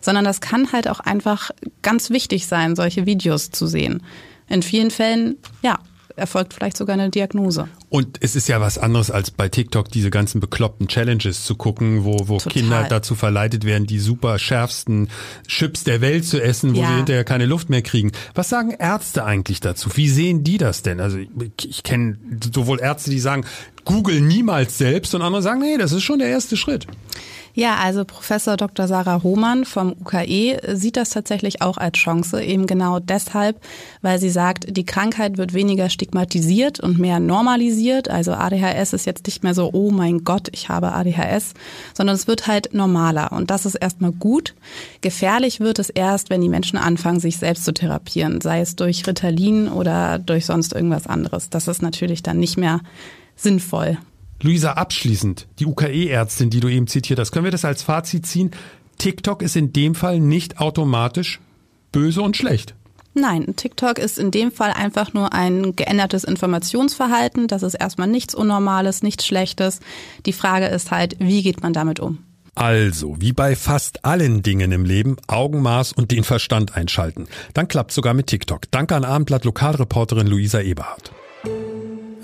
sondern 0.00 0.24
das 0.24 0.40
kann 0.40 0.72
halt 0.72 0.88
auch 0.88 1.00
einfach 1.00 1.50
ganz 1.82 2.08
wichtig 2.08 2.46
sein, 2.46 2.74
solche 2.74 3.04
Videos 3.04 3.50
zu 3.50 3.66
sehen. 3.66 4.02
In 4.48 4.62
vielen 4.62 4.90
Fällen, 4.90 5.36
ja, 5.62 5.78
erfolgt 6.16 6.54
vielleicht 6.54 6.76
sogar 6.76 6.94
eine 6.94 7.10
Diagnose. 7.10 7.68
Und 7.88 8.18
es 8.20 8.36
ist 8.36 8.48
ja 8.48 8.60
was 8.60 8.78
anderes 8.78 9.10
als 9.10 9.30
bei 9.30 9.48
TikTok 9.48 9.90
diese 9.90 10.10
ganzen 10.10 10.40
bekloppten 10.40 10.88
Challenges 10.88 11.44
zu 11.44 11.54
gucken, 11.54 12.04
wo, 12.04 12.28
wo 12.28 12.38
Kinder 12.38 12.86
dazu 12.88 13.14
verleitet 13.14 13.64
werden, 13.64 13.86
die 13.86 13.98
super 13.98 14.38
schärfsten 14.38 15.08
Chips 15.46 15.84
der 15.84 16.00
Welt 16.00 16.24
zu 16.24 16.40
essen, 16.40 16.74
wo 16.74 16.80
ja. 16.80 16.88
sie 16.88 16.96
hinterher 16.96 17.24
keine 17.24 17.46
Luft 17.46 17.70
mehr 17.70 17.82
kriegen. 17.82 18.12
Was 18.34 18.48
sagen 18.48 18.70
Ärzte 18.70 19.24
eigentlich 19.24 19.60
dazu? 19.60 19.90
Wie 19.94 20.08
sehen 20.08 20.44
die 20.44 20.58
das 20.58 20.82
denn? 20.82 21.00
Also 21.00 21.18
ich, 21.18 21.28
ich 21.68 21.82
kenne 21.82 22.18
sowohl 22.54 22.80
Ärzte, 22.80 23.10
die 23.10 23.20
sagen, 23.20 23.44
Google 23.84 24.20
niemals 24.20 24.78
selbst 24.78 25.14
und 25.14 25.22
andere 25.22 25.42
sagen, 25.42 25.60
nee, 25.60 25.78
das 25.78 25.92
ist 25.92 26.02
schon 26.02 26.18
der 26.18 26.28
erste 26.28 26.56
Schritt. 26.56 26.86
Ja, 27.52 27.76
also 27.76 28.04
Professor 28.04 28.56
Dr. 28.56 28.86
Sarah 28.86 29.22
Hohmann 29.22 29.64
vom 29.64 29.92
UKE 30.00 30.60
sieht 30.74 30.96
das 30.96 31.10
tatsächlich 31.10 31.62
auch 31.62 31.78
als 31.78 31.98
Chance, 31.98 32.42
eben 32.42 32.66
genau 32.66 33.00
deshalb, 33.00 33.60
weil 34.02 34.20
sie 34.20 34.30
sagt, 34.30 34.76
die 34.76 34.86
Krankheit 34.86 35.36
wird 35.36 35.52
weniger 35.52 35.90
stigmatisiert 35.90 36.78
und 36.78 36.98
mehr 36.98 37.18
normalisiert. 37.18 38.08
Also 38.08 38.32
ADHS 38.32 38.92
ist 38.92 39.04
jetzt 39.04 39.26
nicht 39.26 39.42
mehr 39.42 39.54
so, 39.54 39.70
oh 39.72 39.90
mein 39.90 40.22
Gott, 40.22 40.48
ich 40.52 40.68
habe 40.68 40.92
ADHS, 40.92 41.54
sondern 41.92 42.14
es 42.14 42.28
wird 42.28 42.46
halt 42.46 42.72
normaler 42.72 43.32
und 43.32 43.50
das 43.50 43.66
ist 43.66 43.74
erstmal 43.74 44.12
gut. 44.12 44.54
Gefährlich 45.00 45.58
wird 45.58 45.80
es 45.80 45.90
erst, 45.90 46.30
wenn 46.30 46.40
die 46.40 46.48
Menschen 46.48 46.78
anfangen, 46.78 47.20
sich 47.20 47.38
selbst 47.38 47.64
zu 47.64 47.74
therapieren, 47.74 48.40
sei 48.40 48.60
es 48.60 48.76
durch 48.76 49.06
Ritalin 49.06 49.68
oder 49.68 50.18
durch 50.18 50.46
sonst 50.46 50.72
irgendwas 50.72 51.08
anderes. 51.08 51.50
Das 51.50 51.66
ist 51.66 51.82
natürlich 51.82 52.22
dann 52.22 52.38
nicht 52.38 52.56
mehr 52.56 52.80
sinnvoll. 53.34 53.98
Luisa, 54.42 54.72
abschließend, 54.72 55.46
die 55.58 55.66
UKE-Ärztin, 55.66 56.50
die 56.50 56.60
du 56.60 56.68
eben 56.68 56.86
zitiert 56.86 57.18
hast, 57.18 57.30
können 57.32 57.44
wir 57.44 57.50
das 57.50 57.64
als 57.64 57.82
Fazit 57.82 58.26
ziehen? 58.26 58.50
TikTok 58.98 59.42
ist 59.42 59.56
in 59.56 59.72
dem 59.72 59.94
Fall 59.94 60.20
nicht 60.20 60.60
automatisch 60.60 61.40
böse 61.92 62.22
und 62.22 62.36
schlecht. 62.36 62.74
Nein, 63.12 63.54
TikTok 63.56 63.98
ist 63.98 64.18
in 64.18 64.30
dem 64.30 64.52
Fall 64.52 64.72
einfach 64.72 65.12
nur 65.12 65.32
ein 65.32 65.74
geändertes 65.74 66.24
Informationsverhalten. 66.24 67.48
Das 67.48 67.62
ist 67.62 67.74
erstmal 67.74 68.06
nichts 68.06 68.34
Unnormales, 68.34 69.02
nichts 69.02 69.26
Schlechtes. 69.26 69.80
Die 70.26 70.32
Frage 70.32 70.66
ist 70.66 70.90
halt, 70.90 71.16
wie 71.18 71.42
geht 71.42 71.62
man 71.62 71.72
damit 71.72 71.98
um? 71.98 72.18
Also, 72.54 73.16
wie 73.18 73.32
bei 73.32 73.56
fast 73.56 74.04
allen 74.04 74.42
Dingen 74.42 74.72
im 74.72 74.84
Leben, 74.84 75.16
Augenmaß 75.26 75.92
und 75.92 76.10
den 76.10 76.24
Verstand 76.24 76.76
einschalten. 76.76 77.26
Dann 77.54 77.68
klappt 77.68 77.92
sogar 77.92 78.14
mit 78.14 78.28
TikTok. 78.28 78.70
Danke 78.70 78.96
an 78.96 79.04
Abendblatt 79.04 79.44
Lokalreporterin 79.44 80.26
Luisa 80.26 80.60
Eberhardt. 80.60 81.12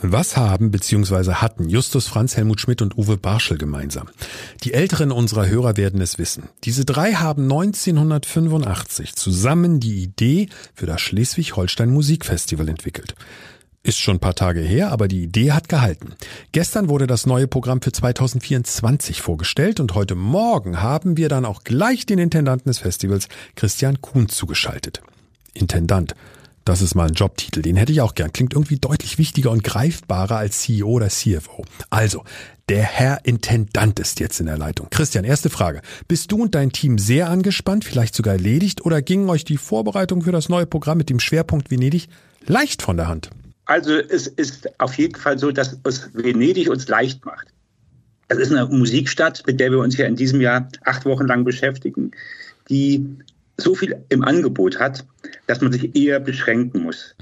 Was 0.02 0.36
haben 0.36 0.70
bzw. 0.70 1.34
hatten 1.34 1.68
Justus 1.68 2.06
Franz, 2.06 2.36
Helmut 2.36 2.60
Schmidt 2.60 2.82
und 2.82 2.98
Uwe 2.98 3.16
Barschel 3.16 3.56
gemeinsam? 3.56 4.08
Die 4.62 4.74
Älteren 4.74 5.10
unserer 5.10 5.48
Hörer 5.48 5.76
werden 5.76 6.02
es 6.02 6.18
wissen. 6.18 6.50
Diese 6.64 6.84
drei 6.84 7.14
haben 7.14 7.44
1985 7.44 9.14
zusammen 9.16 9.80
die 9.80 10.02
Idee 10.02 10.48
für 10.74 10.86
das 10.86 11.00
Schleswig-Holstein 11.00 11.90
Musikfestival 11.90 12.68
entwickelt. 12.68 13.14
Ist 13.82 13.98
schon 13.98 14.16
ein 14.16 14.20
paar 14.20 14.34
Tage 14.34 14.60
her, 14.60 14.90
aber 14.90 15.08
die 15.08 15.22
Idee 15.22 15.52
hat 15.52 15.68
gehalten. 15.68 16.14
Gestern 16.52 16.88
wurde 16.88 17.06
das 17.06 17.24
neue 17.24 17.46
Programm 17.46 17.80
für 17.80 17.92
2024 17.92 19.22
vorgestellt 19.22 19.80
und 19.80 19.94
heute 19.94 20.14
Morgen 20.14 20.82
haben 20.82 21.16
wir 21.16 21.28
dann 21.28 21.44
auch 21.44 21.64
gleich 21.64 22.04
den 22.04 22.18
Intendanten 22.18 22.68
des 22.68 22.80
Festivals, 22.80 23.28
Christian 23.54 24.00
Kuhn, 24.02 24.28
zugeschaltet. 24.28 25.02
Intendant. 25.54 26.14
Das 26.66 26.82
ist 26.82 26.96
mal 26.96 27.06
ein 27.06 27.14
Jobtitel, 27.14 27.62
den 27.62 27.76
hätte 27.76 27.92
ich 27.92 28.00
auch 28.00 28.16
gern. 28.16 28.32
Klingt 28.32 28.52
irgendwie 28.52 28.76
deutlich 28.76 29.18
wichtiger 29.18 29.52
und 29.52 29.62
greifbarer 29.62 30.36
als 30.36 30.62
CEO 30.62 30.88
oder 30.88 31.08
CFO. 31.08 31.64
Also, 31.90 32.24
der 32.68 32.82
Herr 32.82 33.20
Intendant 33.22 34.00
ist 34.00 34.18
jetzt 34.18 34.40
in 34.40 34.46
der 34.46 34.58
Leitung. 34.58 34.88
Christian, 34.90 35.22
erste 35.22 35.48
Frage. 35.48 35.80
Bist 36.08 36.32
du 36.32 36.42
und 36.42 36.56
dein 36.56 36.72
Team 36.72 36.98
sehr 36.98 37.30
angespannt, 37.30 37.84
vielleicht 37.84 38.16
sogar 38.16 38.34
erledigt, 38.34 38.84
oder 38.84 39.00
gingen 39.00 39.30
euch 39.30 39.44
die 39.44 39.58
Vorbereitungen 39.58 40.24
für 40.24 40.32
das 40.32 40.48
neue 40.48 40.66
Programm 40.66 40.98
mit 40.98 41.08
dem 41.08 41.20
Schwerpunkt 41.20 41.70
Venedig 41.70 42.08
leicht 42.46 42.82
von 42.82 42.96
der 42.96 43.06
Hand? 43.06 43.30
Also 43.66 43.92
es 43.92 44.26
ist 44.26 44.68
auf 44.80 44.98
jeden 44.98 45.14
Fall 45.14 45.38
so, 45.38 45.52
dass 45.52 45.78
es 45.84 46.10
Venedig 46.14 46.68
uns 46.68 46.88
leicht 46.88 47.24
macht. 47.24 47.46
Es 48.26 48.38
ist 48.38 48.50
eine 48.50 48.66
Musikstadt, 48.66 49.44
mit 49.46 49.60
der 49.60 49.70
wir 49.70 49.78
uns 49.78 49.96
ja 49.96 50.06
in 50.06 50.16
diesem 50.16 50.40
Jahr 50.40 50.68
acht 50.84 51.04
Wochen 51.04 51.28
lang 51.28 51.44
beschäftigen, 51.44 52.10
die 52.68 53.06
so 53.56 53.74
viel 53.74 54.04
im 54.08 54.22
Angebot 54.22 54.78
hat, 54.78 55.04
dass 55.46 55.60
man 55.60 55.72
sich 55.72 55.96
eher 55.96 56.20
beschränken 56.20 56.82
muss. 56.82 57.14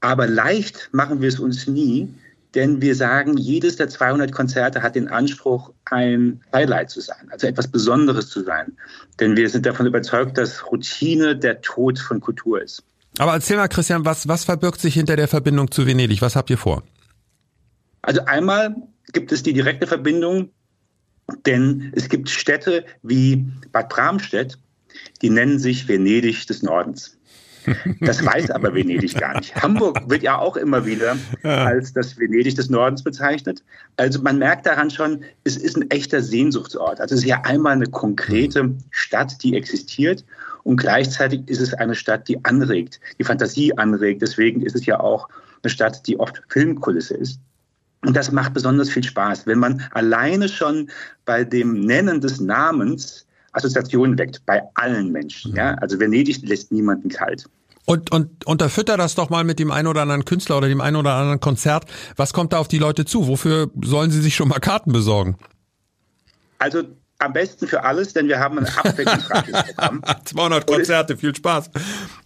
Aber 0.00 0.26
leicht 0.26 0.90
machen 0.92 1.20
wir 1.20 1.28
es 1.28 1.40
uns 1.40 1.66
nie, 1.66 2.08
denn 2.54 2.80
wir 2.80 2.94
sagen, 2.94 3.36
jedes 3.36 3.76
der 3.76 3.88
200 3.88 4.32
Konzerte 4.32 4.82
hat 4.82 4.94
den 4.94 5.08
Anspruch, 5.08 5.72
ein 5.84 6.40
Highlight 6.52 6.90
zu 6.90 7.00
sein, 7.00 7.28
also 7.30 7.46
etwas 7.46 7.68
Besonderes 7.68 8.30
zu 8.30 8.42
sein. 8.42 8.76
Denn 9.20 9.36
wir 9.36 9.50
sind 9.50 9.66
davon 9.66 9.86
überzeugt, 9.86 10.38
dass 10.38 10.70
Routine 10.70 11.36
der 11.36 11.60
Tod 11.60 11.98
von 11.98 12.20
Kultur 12.20 12.62
ist. 12.62 12.82
Aber 13.18 13.32
erzähl 13.32 13.56
mal, 13.56 13.68
Christian, 13.68 14.04
was, 14.04 14.28
was 14.28 14.44
verbirgt 14.44 14.80
sich 14.80 14.94
hinter 14.94 15.16
der 15.16 15.28
Verbindung 15.28 15.70
zu 15.70 15.86
Venedig? 15.86 16.22
Was 16.22 16.36
habt 16.36 16.50
ihr 16.50 16.58
vor? 16.58 16.82
Also 18.02 18.24
einmal 18.24 18.76
gibt 19.12 19.32
es 19.32 19.42
die 19.42 19.52
direkte 19.52 19.86
Verbindung, 19.86 20.50
denn 21.44 21.92
es 21.94 22.08
gibt 22.08 22.30
Städte 22.30 22.86
wie 23.02 23.44
Bad 23.72 23.88
Bramstedt, 23.90 24.58
die 25.22 25.30
nennen 25.30 25.58
sich 25.58 25.88
Venedig 25.88 26.46
des 26.46 26.62
Nordens. 26.62 27.18
Das 28.00 28.24
weiß 28.24 28.50
aber 28.50 28.74
Venedig 28.74 29.14
gar 29.18 29.38
nicht. 29.38 29.54
Hamburg 29.56 30.08
wird 30.08 30.22
ja 30.22 30.38
auch 30.38 30.56
immer 30.56 30.86
wieder 30.86 31.16
als 31.42 31.92
das 31.92 32.18
Venedig 32.18 32.54
des 32.54 32.70
Nordens 32.70 33.02
bezeichnet. 33.02 33.62
Also 33.96 34.22
man 34.22 34.38
merkt 34.38 34.66
daran 34.66 34.90
schon, 34.90 35.22
es 35.44 35.56
ist 35.56 35.76
ein 35.76 35.90
echter 35.90 36.22
Sehnsuchtsort. 36.22 37.00
Also 37.00 37.14
es 37.14 37.22
ist 37.22 37.26
ja 37.26 37.42
einmal 37.42 37.74
eine 37.74 37.86
konkrete 37.86 38.74
Stadt, 38.90 39.42
die 39.42 39.56
existiert 39.56 40.24
und 40.64 40.76
gleichzeitig 40.76 41.42
ist 41.46 41.60
es 41.60 41.74
eine 41.74 41.94
Stadt, 41.94 42.28
die 42.28 42.44
anregt, 42.44 43.00
die 43.18 43.24
Fantasie 43.24 43.76
anregt. 43.76 44.22
Deswegen 44.22 44.62
ist 44.62 44.76
es 44.76 44.86
ja 44.86 45.00
auch 45.00 45.28
eine 45.62 45.70
Stadt, 45.70 46.06
die 46.06 46.18
oft 46.18 46.42
Filmkulisse 46.48 47.14
ist. 47.14 47.40
Und 48.06 48.16
das 48.16 48.30
macht 48.30 48.54
besonders 48.54 48.90
viel 48.90 49.02
Spaß, 49.02 49.46
wenn 49.46 49.58
man 49.58 49.82
alleine 49.92 50.48
schon 50.48 50.88
bei 51.24 51.42
dem 51.42 51.80
Nennen 51.80 52.20
des 52.20 52.40
Namens 52.40 53.26
Assoziationen 53.58 54.18
weckt, 54.18 54.44
bei 54.46 54.62
allen 54.74 55.12
Menschen. 55.12 55.54
Ja? 55.54 55.74
Also 55.74 55.98
Venedig 56.00 56.40
lässt 56.42 56.72
niemanden 56.72 57.08
kalt. 57.08 57.44
Und, 57.84 58.12
und 58.12 58.46
unterfütter 58.46 58.96
das 58.96 59.14
doch 59.14 59.30
mal 59.30 59.44
mit 59.44 59.58
dem 59.58 59.70
einen 59.70 59.88
oder 59.88 60.02
anderen 60.02 60.24
Künstler 60.24 60.58
oder 60.58 60.68
dem 60.68 60.80
einen 60.80 60.96
oder 60.96 61.14
anderen 61.14 61.40
Konzert. 61.40 61.86
Was 62.16 62.32
kommt 62.34 62.52
da 62.52 62.58
auf 62.58 62.68
die 62.68 62.78
Leute 62.78 63.04
zu? 63.04 63.28
Wofür 63.28 63.70
sollen 63.82 64.10
sie 64.10 64.20
sich 64.20 64.34
schon 64.34 64.48
mal 64.48 64.58
Karten 64.58 64.92
besorgen? 64.92 65.38
Also 66.58 66.82
am 67.18 67.32
besten 67.32 67.66
für 67.66 67.84
alles, 67.84 68.12
denn 68.12 68.28
wir 68.28 68.38
haben 68.38 68.58
ein 68.58 68.66
abwechslungsreiches 68.66 69.64
Programm. 69.74 70.02
200 70.24 70.66
Konzerte, 70.66 71.16
viel 71.16 71.34
Spaß. 71.34 71.70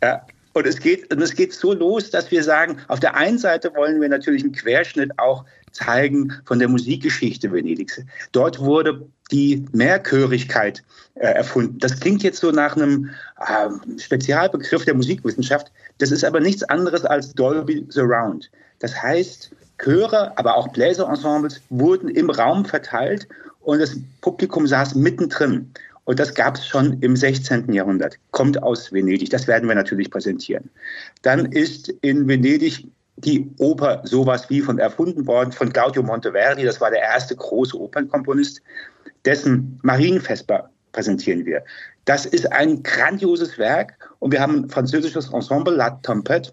Ja, 0.03 0.27
und 0.55 0.67
es 0.67 0.81
geht, 0.81 1.13
und 1.13 1.23
es 1.23 1.35
geht 1.35 1.53
so 1.53 1.73
los, 1.73 2.11
dass 2.11 2.31
wir 2.31 2.43
sagen, 2.43 2.77
auf 2.89 3.01
der 3.01 3.15
einen 3.15 3.39
Seite 3.39 3.73
wollen 3.75 4.01
wir 4.01 4.09
natürlich 4.09 4.43
einen 4.43 4.53
Querschnitt 4.53 5.19
auch 5.19 5.45
zeigen 5.73 6.33
von 6.45 6.59
der 6.59 6.69
Musikgeschichte 6.69 7.51
Venedigs. 7.53 8.01
Dort 8.33 8.61
wurde 8.61 9.07
die 9.31 9.65
Mehrchörigkeit 9.73 10.83
äh, 11.15 11.27
erfunden. 11.27 11.79
Das 11.79 11.99
klingt 11.99 12.23
jetzt 12.23 12.41
so 12.41 12.51
nach 12.51 12.77
einem 12.77 13.11
äh, 13.39 13.99
Spezialbegriff 13.99 14.85
der 14.85 14.95
Musikwissenschaft. 14.95 15.73
Das 15.99 16.11
ist 16.11 16.25
aber 16.25 16.41
nichts 16.41 16.63
anderes 16.65 17.05
als 17.05 17.33
Dolby 17.33 17.87
Surround. 17.89 18.51
Das 18.79 19.03
heißt, 19.03 19.51
Chöre, 19.83 20.37
aber 20.37 20.57
auch 20.57 20.69
Bläserensembles 20.69 21.61
wurden 21.71 22.09
im 22.09 22.31
Raum 22.31 22.65
verteilt 22.65 23.27
und 23.61 23.81
das 23.81 23.97
Publikum 24.21 24.67
saß 24.67 24.95
mittendrin. 24.95 25.73
Und 26.05 26.19
das 26.19 26.35
gab 26.35 26.57
es 26.57 26.67
schon 26.67 26.99
im 27.01 27.15
16. 27.15 27.73
Jahrhundert. 27.73 28.19
Kommt 28.33 28.61
aus 28.63 28.93
Venedig. 28.93 29.31
Das 29.31 29.47
werden 29.47 29.69
wir 29.69 29.75
natürlich 29.77 30.11
präsentieren. 30.11 30.69
Dann 31.23 31.47
ist 31.47 31.89
in 32.01 32.27
Venedig 32.27 32.87
die 33.17 33.51
Oper 33.59 34.03
sowas 34.05 34.49
wie 34.49 34.61
von 34.61 34.79
erfunden 34.79 35.27
worden 35.27 35.53
von 35.53 35.73
Claudio 35.73 36.03
Monteverdi. 36.03 36.65
Das 36.65 36.81
war 36.81 36.91
der 36.91 37.03
erste 37.03 37.37
große 37.37 37.79
Opernkomponist. 37.79 38.63
Dessen 39.25 39.79
Marienvesper 39.83 40.71
präsentieren 40.93 41.45
wir. 41.45 41.63
Das 42.05 42.27
ist 42.27 42.51
ein 42.53 42.83
grandioses 42.83 43.59
Werk 43.59 43.95
und 44.19 44.33
wir 44.33 44.41
haben 44.41 44.65
ein 44.65 44.69
französisches 44.69 45.33
Ensemble, 45.33 45.75
La 45.75 46.01
Tempête, 46.03 46.53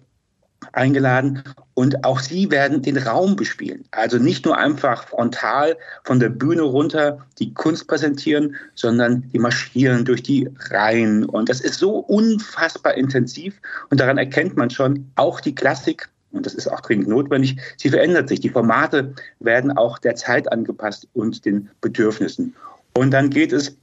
eingeladen 0.72 1.42
und 1.74 2.04
auch 2.04 2.20
sie 2.20 2.50
werden 2.50 2.82
den 2.82 2.98
Raum 2.98 3.36
bespielen. 3.36 3.84
Also 3.90 4.18
nicht 4.18 4.44
nur 4.44 4.56
einfach 4.56 5.08
frontal 5.08 5.76
von 6.04 6.20
der 6.20 6.28
Bühne 6.28 6.62
runter 6.62 7.26
die 7.38 7.54
Kunst 7.54 7.88
präsentieren, 7.88 8.54
sondern 8.74 9.28
die 9.32 9.38
marschieren 9.38 10.04
durch 10.04 10.22
die 10.22 10.48
Reihen. 10.70 11.24
Und 11.24 11.48
das 11.48 11.60
ist 11.60 11.78
so 11.78 11.96
unfassbar 11.96 12.94
intensiv 12.94 13.60
und 13.90 14.00
daran 14.00 14.18
erkennt 14.18 14.56
man 14.56 14.70
schon, 14.70 15.10
auch 15.16 15.40
die 15.40 15.54
Klassik, 15.54 16.08
und 16.32 16.46
das 16.46 16.54
ist 16.54 16.68
auch 16.68 16.80
dringend 16.80 17.08
notwendig, 17.08 17.56
sie 17.76 17.90
verändert 17.90 18.28
sich. 18.28 18.40
Die 18.40 18.50
Formate 18.50 19.14
werden 19.40 19.76
auch 19.76 19.98
der 19.98 20.14
Zeit 20.14 20.50
angepasst 20.50 21.08
und 21.12 21.44
den 21.44 21.70
Bedürfnissen. 21.80 22.54
Und 22.94 23.10
dann 23.12 23.30
geht 23.30 23.52
es 23.52 23.76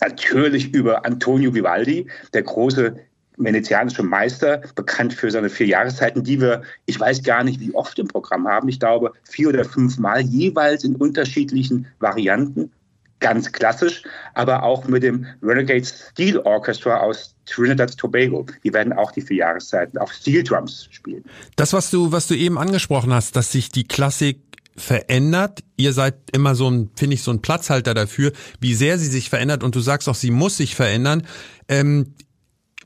natürlich 0.00 0.74
über 0.74 1.04
Antonio 1.04 1.54
Vivaldi, 1.54 2.06
der 2.32 2.42
große 2.42 2.96
venezianische 3.36 4.02
Meister, 4.02 4.62
bekannt 4.74 5.14
für 5.14 5.30
seine 5.30 5.48
vier 5.48 5.66
Jahreszeiten, 5.66 6.24
die 6.24 6.40
wir, 6.40 6.62
ich 6.86 6.98
weiß 6.98 7.22
gar 7.22 7.44
nicht, 7.44 7.60
wie 7.60 7.72
oft 7.74 7.98
im 7.98 8.08
Programm 8.08 8.48
haben. 8.48 8.68
Ich 8.68 8.80
glaube, 8.80 9.12
vier 9.22 9.48
oder 9.48 9.64
fünf 9.64 9.98
Mal 9.98 10.20
jeweils 10.22 10.82
in 10.82 10.96
unterschiedlichen 10.96 11.86
Varianten. 12.00 12.72
Ganz 13.20 13.50
klassisch, 13.50 14.02
aber 14.34 14.62
auch 14.62 14.86
mit 14.86 15.02
dem 15.02 15.26
Renegade 15.42 15.84
Steel 15.84 16.38
Orchestra 16.38 16.98
aus 16.98 17.34
Trinidad 17.46 17.96
Tobago. 17.96 18.46
Die 18.62 18.72
werden 18.72 18.92
auch 18.92 19.10
die 19.10 19.22
vier 19.22 19.38
Jahreszeiten 19.38 19.98
auf 19.98 20.12
Steel 20.12 20.44
Drums 20.44 20.86
spielen. 20.90 21.24
Das, 21.56 21.72
was 21.72 21.90
du, 21.90 22.12
was 22.12 22.28
du 22.28 22.34
eben 22.34 22.58
angesprochen 22.58 23.12
hast, 23.12 23.34
dass 23.34 23.50
sich 23.50 23.70
die 23.70 23.84
Klassik 23.84 24.40
verändert. 24.76 25.64
Ihr 25.76 25.92
seid 25.92 26.14
immer 26.32 26.54
so 26.54 26.70
ein, 26.70 26.90
finde 26.94 27.14
ich, 27.14 27.22
so 27.22 27.30
ein 27.30 27.42
Platzhalter 27.42 27.94
dafür, 27.94 28.32
wie 28.60 28.74
sehr 28.74 28.98
sie 28.98 29.08
sich 29.08 29.28
verändert. 29.28 29.62
Und 29.62 29.74
du 29.74 29.80
sagst 29.80 30.08
auch, 30.08 30.14
sie 30.14 30.30
muss 30.30 30.56
sich 30.56 30.74
verändern. 30.74 31.26
Ähm, 31.68 32.14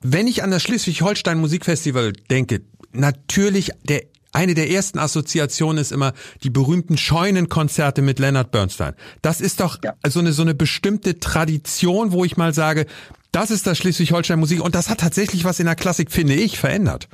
wenn 0.00 0.26
ich 0.26 0.42
an 0.42 0.50
das 0.50 0.62
Schleswig-Holstein 0.62 1.38
Musikfestival 1.38 2.12
denke, 2.30 2.62
natürlich 2.92 3.70
der 3.84 4.02
eine 4.32 4.54
der 4.54 4.70
ersten 4.70 4.98
Assoziationen 4.98 5.78
ist 5.78 5.92
immer 5.92 6.14
die 6.42 6.50
berühmten 6.50 6.96
Scheunenkonzerte 6.96 8.02
mit 8.02 8.18
Leonard 8.18 8.50
Bernstein. 8.50 8.94
Das 9.20 9.40
ist 9.40 9.60
doch 9.60 9.78
ja. 9.84 9.94
so 10.06 10.20
eine 10.20 10.32
so 10.32 10.42
eine 10.42 10.54
bestimmte 10.54 11.20
Tradition, 11.20 12.12
wo 12.12 12.24
ich 12.24 12.36
mal 12.36 12.54
sage, 12.54 12.86
das 13.30 13.50
ist 13.50 13.66
das 13.66 13.78
Schleswig-Holstein 13.78 14.38
Musik 14.38 14.62
und 14.62 14.74
das 14.74 14.90
hat 14.90 15.00
tatsächlich 15.00 15.44
was 15.44 15.60
in 15.60 15.66
der 15.66 15.74
Klassik, 15.74 16.10
finde 16.10 16.34
ich, 16.34 16.58
verändert. 16.58 17.08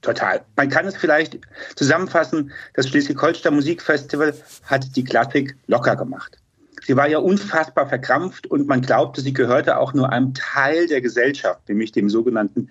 Total. 0.00 0.44
Man 0.56 0.68
kann 0.68 0.86
es 0.86 0.96
vielleicht 0.96 1.38
zusammenfassen, 1.74 2.52
das 2.74 2.88
Schleswig-Holstein 2.88 3.54
Musikfestival 3.54 4.34
hat 4.64 4.96
die 4.96 5.04
Klassik 5.04 5.56
locker 5.66 5.96
gemacht. 5.96 6.38
Sie 6.86 6.96
war 6.96 7.08
ja 7.08 7.18
unfassbar 7.18 7.88
verkrampft 7.88 8.46
und 8.46 8.66
man 8.68 8.80
glaubte, 8.80 9.20
sie 9.20 9.32
gehörte 9.32 9.76
auch 9.76 9.92
nur 9.92 10.10
einem 10.10 10.34
Teil 10.34 10.86
der 10.86 11.00
Gesellschaft, 11.00 11.68
nämlich 11.68 11.92
dem 11.92 12.08
sogenannten 12.08 12.70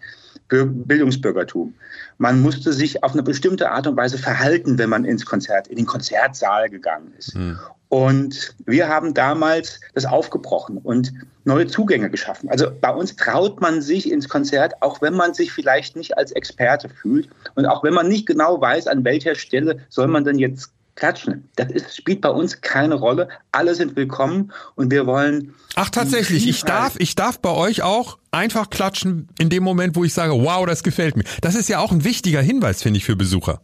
Bildungsbürgertum. 0.50 1.74
Man 2.18 2.42
musste 2.42 2.74
sich 2.74 3.04
auf 3.04 3.14
eine 3.14 3.24
bestimmte 3.24 3.72
Art 3.72 3.88
und 3.88 3.98
Weise 3.98 4.18
verhalten, 4.18 4.78
wenn 4.78 4.90
man 4.90 5.06
ins 5.06 5.26
Konzert, 5.26 5.68
in 5.68 5.78
den 5.78 5.86
Konzertsaal 5.86 6.70
gegangen 6.70 7.14
ist. 7.18 7.36
Mhm. 7.36 7.60
Und 7.90 8.56
wir 8.66 8.90
haben 8.90 9.14
damals 9.14 9.80
das 9.94 10.06
aufgebrochen 10.06 10.78
und 10.78 11.14
neue 11.46 11.68
Zugänge 11.68 12.10
geschaffen. 12.10 12.50
Also 12.50 12.68
bei 12.82 12.90
uns 12.90 13.16
traut 13.16 13.62
man 13.62 13.82
sich 13.82 14.12
ins 14.12 14.28
Konzert, 14.28 14.82
auch 14.82 15.02
wenn 15.02 15.14
man 15.14 15.34
sich 15.34 15.54
vielleicht 15.54 15.96
nicht 15.96 16.18
als 16.18 16.34
Experte 16.34 16.90
fühlt 16.90 17.30
und 17.56 17.66
auch 17.66 17.84
wenn 17.84 17.94
man 17.94 18.10
nicht 18.10 18.26
genau 18.26 18.60
weiß, 18.60 18.88
an 18.88 19.06
welcher 19.06 19.36
Stelle 19.36 19.80
soll 19.88 20.08
man 20.08 20.26
denn 20.26 20.38
jetzt 20.38 20.72
klatschen. 20.98 21.48
Das 21.56 21.72
ist, 21.72 21.96
spielt 21.96 22.20
bei 22.20 22.30
uns 22.30 22.60
keine 22.60 22.96
Rolle. 22.96 23.30
Alle 23.54 23.74
sind 23.76 23.96
willkommen 23.96 24.52
und 24.76 24.92
wir 24.92 25.06
wollen. 25.06 25.54
Ach 25.76 25.90
tatsächlich, 25.90 26.48
ich 26.48 26.64
darf, 26.64 26.96
ich 26.98 27.16
darf 27.16 27.40
bei 27.40 27.52
euch 27.52 27.84
auch 27.84 28.18
einfach 28.32 28.70
klatschen 28.70 29.30
in 29.40 29.50
dem 29.50 29.64
Moment, 29.64 29.96
wo 29.96 30.04
ich 30.04 30.14
sage, 30.14 30.34
wow, 30.34 30.66
das 30.66 30.84
gefällt 30.84 31.16
mir. 31.16 31.24
Das 31.42 31.56
ist 31.56 31.70
ja 31.70 31.80
auch 31.80 31.92
ein 31.92 32.04
wichtiger 32.04 32.42
Hinweis, 32.42 32.82
finde 32.82 32.98
ich, 32.98 33.06
für 33.06 33.16
Besucher. 33.16 33.62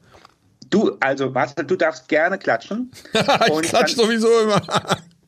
Du, 0.70 0.96
also 1.02 1.30
Marcel, 1.30 1.66
du 1.66 1.76
darfst 1.76 2.08
gerne 2.08 2.38
klatschen. 2.38 2.92
ich 3.14 3.62
klatsch 3.64 3.96
sowieso 3.96 4.28
immer. 4.42 4.62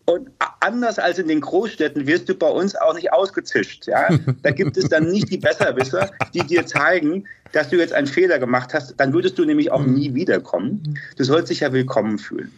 Und 0.05 0.29
anders 0.59 0.99
als 0.99 1.17
in 1.17 1.27
den 1.27 1.41
Großstädten 1.41 2.05
wirst 2.05 2.29
du 2.29 2.35
bei 2.35 2.47
uns 2.47 2.75
auch 2.75 2.93
nicht 2.93 3.11
ausgezischt. 3.11 3.87
Ja? 3.87 4.07
Da 4.43 4.51
gibt 4.51 4.77
es 4.77 4.87
dann 4.87 5.09
nicht 5.09 5.31
die 5.31 5.37
Besserwisser, 5.37 6.11
die 6.33 6.41
dir 6.41 6.65
zeigen, 6.65 7.25
dass 7.53 7.69
du 7.69 7.77
jetzt 7.77 7.93
einen 7.93 8.05
Fehler 8.05 8.37
gemacht 8.37 8.73
hast. 8.73 8.93
Dann 8.97 9.13
würdest 9.13 9.39
du 9.39 9.45
nämlich 9.45 9.71
auch 9.71 9.83
nie 9.83 10.13
wiederkommen. 10.13 10.99
Du 11.17 11.23
sollst 11.23 11.49
dich 11.49 11.61
ja 11.61 11.73
willkommen 11.73 12.19
fühlen. 12.19 12.51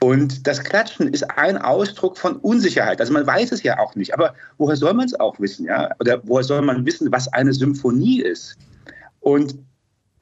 Und 0.00 0.46
das 0.46 0.62
Klatschen 0.62 1.08
ist 1.08 1.22
ein 1.36 1.56
Ausdruck 1.56 2.16
von 2.16 2.36
Unsicherheit. 2.36 3.00
Also 3.00 3.12
man 3.12 3.26
weiß 3.26 3.52
es 3.52 3.62
ja 3.62 3.78
auch 3.78 3.96
nicht. 3.96 4.14
Aber 4.14 4.34
woher 4.58 4.76
soll 4.76 4.94
man 4.94 5.06
es 5.06 5.18
auch 5.18 5.40
wissen? 5.40 5.66
Ja? 5.66 5.90
Oder 5.98 6.20
woher 6.24 6.44
soll 6.44 6.62
man 6.62 6.86
wissen, 6.86 7.10
was 7.10 7.26
eine 7.32 7.52
Symphonie 7.52 8.20
ist? 8.20 8.56
Und, 9.20 9.56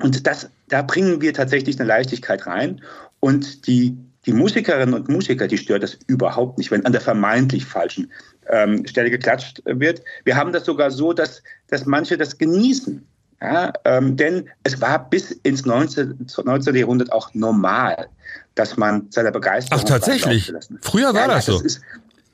und 0.01 0.27
das, 0.27 0.49
da 0.69 0.83
bringen 0.83 1.21
wir 1.21 1.35
tatsächlich 1.35 1.79
eine 1.79 1.89
Leichtigkeit 1.89 2.47
rein. 2.47 2.81
Und 3.21 3.67
die 3.67 3.97
die 4.27 4.33
Musikerinnen 4.33 4.95
und 4.95 5.09
Musiker, 5.09 5.49
die 5.49 5.59
stört 5.59 5.83
das 5.83 5.99
überhaupt 6.07 6.59
nicht, 6.59 6.71
wenn 6.71 6.87
an 6.87 6.93
der 6.93 7.01
vermeintlich 7.01 7.65
falschen 7.65 8.11
ähm, 8.49 8.87
Stelle 8.87 9.11
geklatscht 9.11 9.63
wird. 9.65 10.03
Wir 10.25 10.37
haben 10.37 10.53
das 10.53 10.65
sogar 10.65 10.91
so, 10.91 11.13
dass, 11.13 11.43
dass 11.69 11.87
manche 11.87 12.17
das 12.17 12.39
genießen. 12.39 13.07
Ja, 13.41 13.73
ähm, 13.85 14.17
denn 14.17 14.49
es 14.63 14.81
war 14.81 15.11
bis 15.11 15.33
ins 15.33 15.67
19, 15.67 16.29
19. 16.45 16.77
Jahrhundert 16.77 17.11
auch 17.11 17.35
normal, 17.35 18.07
dass 18.55 18.77
man 18.77 19.11
seiner 19.11 19.33
Begeisterung. 19.33 19.83
Ach, 19.83 19.89
tatsächlich. 19.89 20.53
Früher 20.81 21.13
war 21.13 21.23
ja, 21.23 21.27
das 21.27 21.47
so. 21.47 21.55
Das 21.55 21.63
ist, 21.63 21.81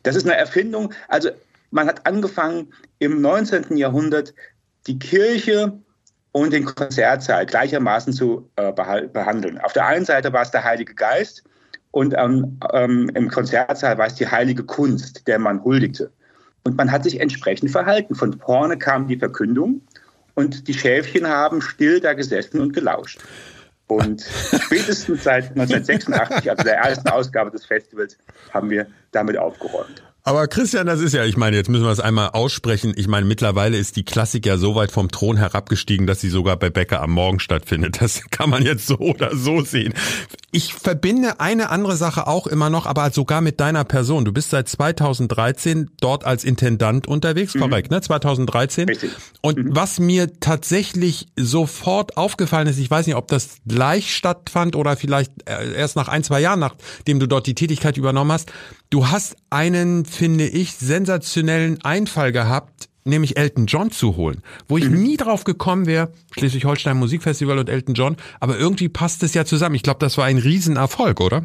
das 0.02 0.16
ist 0.16 0.26
eine 0.26 0.37
Erfindung. 0.37 0.92
Also, 1.09 1.30
man 1.71 1.87
hat 1.87 2.07
angefangen 2.07 2.71
im 2.99 3.23
19. 3.23 3.78
Jahrhundert 3.78 4.35
die 4.87 4.99
Kirche 4.99 5.73
und 6.33 6.52
den 6.52 6.66
Konzertsaal 6.66 7.47
gleichermaßen 7.47 8.12
zu 8.12 8.50
äh, 8.57 8.71
behandeln. 8.73 9.59
Auf 9.62 9.73
der 9.73 9.87
einen 9.87 10.04
Seite 10.04 10.30
war 10.35 10.42
es 10.42 10.50
der 10.50 10.62
Heilige 10.62 10.95
Geist, 10.95 11.42
und 11.90 12.14
ähm, 12.16 12.59
ähm, 12.73 13.11
im 13.14 13.28
Konzertsaal 13.28 13.99
war 13.99 14.07
es 14.07 14.14
die 14.14 14.26
heilige 14.26 14.62
Kunst, 14.62 15.26
der 15.26 15.38
man 15.38 15.62
huldigte. 15.64 16.11
Und 16.64 16.76
man 16.76 16.90
hat 16.92 17.04
sich 17.04 17.21
entsprechend 17.21 17.71
verhalten. 17.71 18.14
Von 18.14 18.38
vorne 18.38 18.76
kam 18.76 19.09
die 19.09 19.16
Verkündung 19.16 19.80
und 20.35 20.68
die 20.68 20.75
Schäfchen 20.75 21.26
haben 21.26 21.62
still 21.62 22.00
da 22.00 22.12
gesessen 22.12 22.61
und 22.61 22.73
gelauscht. 22.73 23.21
Und 23.87 24.23
spätestens 24.62 25.25
seit 25.25 25.45
1986, 25.59 26.50
also 26.50 26.62
der 26.62 26.76
ersten 26.76 27.09
Ausgabe 27.09 27.50
des 27.50 27.64
Festivals, 27.64 28.18
haben 28.52 28.71
wir 28.71 28.87
damit 29.12 29.38
aufgeräumt. 29.38 30.02
Aber 30.28 30.47
Christian, 30.47 30.87
das 30.87 31.00
ist 31.00 31.14
ja, 31.14 31.25
ich 31.25 31.38
meine, 31.38 31.56
jetzt 31.56 31.70
müssen 31.70 31.85
wir 31.85 31.90
es 31.90 32.00
einmal 32.00 32.28
aussprechen. 32.35 32.92
Ich 32.94 33.08
meine, 33.08 33.25
mittlerweile 33.25 33.78
ist 33.78 33.97
die 33.97 34.04
Klassik 34.04 34.44
ja 34.44 34.58
so 34.58 34.75
weit 34.75 34.92
vom 34.92 35.11
Thron 35.11 35.38
herabgestiegen, 35.38 36.06
dass 36.06 36.20
sie 36.20 36.28
sogar 36.28 36.58
bei 36.58 36.68
Becker 36.68 37.00
am 37.00 37.12
Morgen 37.12 37.40
stattfindet. 37.40 38.02
Das 38.02 38.25
kann 38.30 38.50
man 38.50 38.62
jetzt 38.62 38.87
so 38.87 38.99
oder 38.99 39.35
so 39.35 39.62
sehen. 39.62 39.94
Ich 40.52 40.75
verbinde 40.75 41.40
eine 41.40 41.70
andere 41.70 41.97
Sache 41.97 42.26
auch 42.26 42.47
immer 42.47 42.68
noch, 42.68 42.85
aber 42.85 43.11
sogar 43.11 43.40
mit 43.40 43.58
deiner 43.58 43.85
Person. 43.85 44.26
Du 44.26 44.32
bist 44.32 44.50
seit 44.50 44.68
2013 44.68 45.92
dort 45.99 46.26
als 46.26 46.44
Intendant 46.44 47.08
unterwegs, 47.08 47.54
mhm. 47.54 47.61
korrekt, 47.61 47.90
ne? 47.90 48.02
2013. 48.02 48.87
Richtig. 48.87 49.12
Und 49.40 49.56
mhm. 49.56 49.76
was 49.76 49.99
mir 49.99 50.40
tatsächlich 50.40 51.28
sofort 51.37 52.18
aufgefallen 52.18 52.66
ist, 52.66 52.78
ich 52.78 52.90
weiß 52.90 53.06
nicht, 53.06 53.16
ob 53.16 53.28
das 53.28 53.61
gleich 53.66 54.14
stattfand 54.14 54.76
oder 54.76 54.99
vielleicht 54.99 55.32
äh, 55.49 55.73
erst 55.73 55.97
nach 55.97 56.08
ein, 56.08 56.23
zwei 56.23 56.40
Jahren, 56.40 56.61
nachdem 56.61 57.18
du 57.18 57.26
dort 57.26 57.47
die 57.47 57.54
Tätigkeit 57.54 57.97
übernommen 57.97 58.32
hast, 58.32 58.52
du 58.90 59.09
hast 59.09 59.37
einen, 59.50 60.04
finde 60.04 60.47
ich, 60.47 60.75
sensationellen 60.75 61.83
Einfall 61.85 62.33
gehabt, 62.33 62.88
nämlich 63.04 63.37
Elton 63.37 63.66
John 63.66 63.90
zu 63.90 64.16
holen, 64.16 64.42
wo 64.68 64.78
ich 64.78 64.88
mhm. 64.88 65.02
nie 65.02 65.16
drauf 65.16 65.45
gekommen 65.45 65.87
wäre, 65.87 66.12
Schleswig-Holstein 66.33 66.97
Musikfestival 66.97 67.59
und 67.59 67.68
Elton 67.68 67.95
John, 67.95 68.16
aber 68.40 68.59
irgendwie 68.59 68.88
passt 68.88 69.23
es 69.23 69.35
ja 69.35 69.45
zusammen. 69.45 69.75
Ich 69.75 69.83
glaube, 69.83 70.00
das 70.00 70.18
war 70.18 70.26
ein 70.26 70.38
Riesenerfolg, 70.38 71.21
oder? 71.21 71.45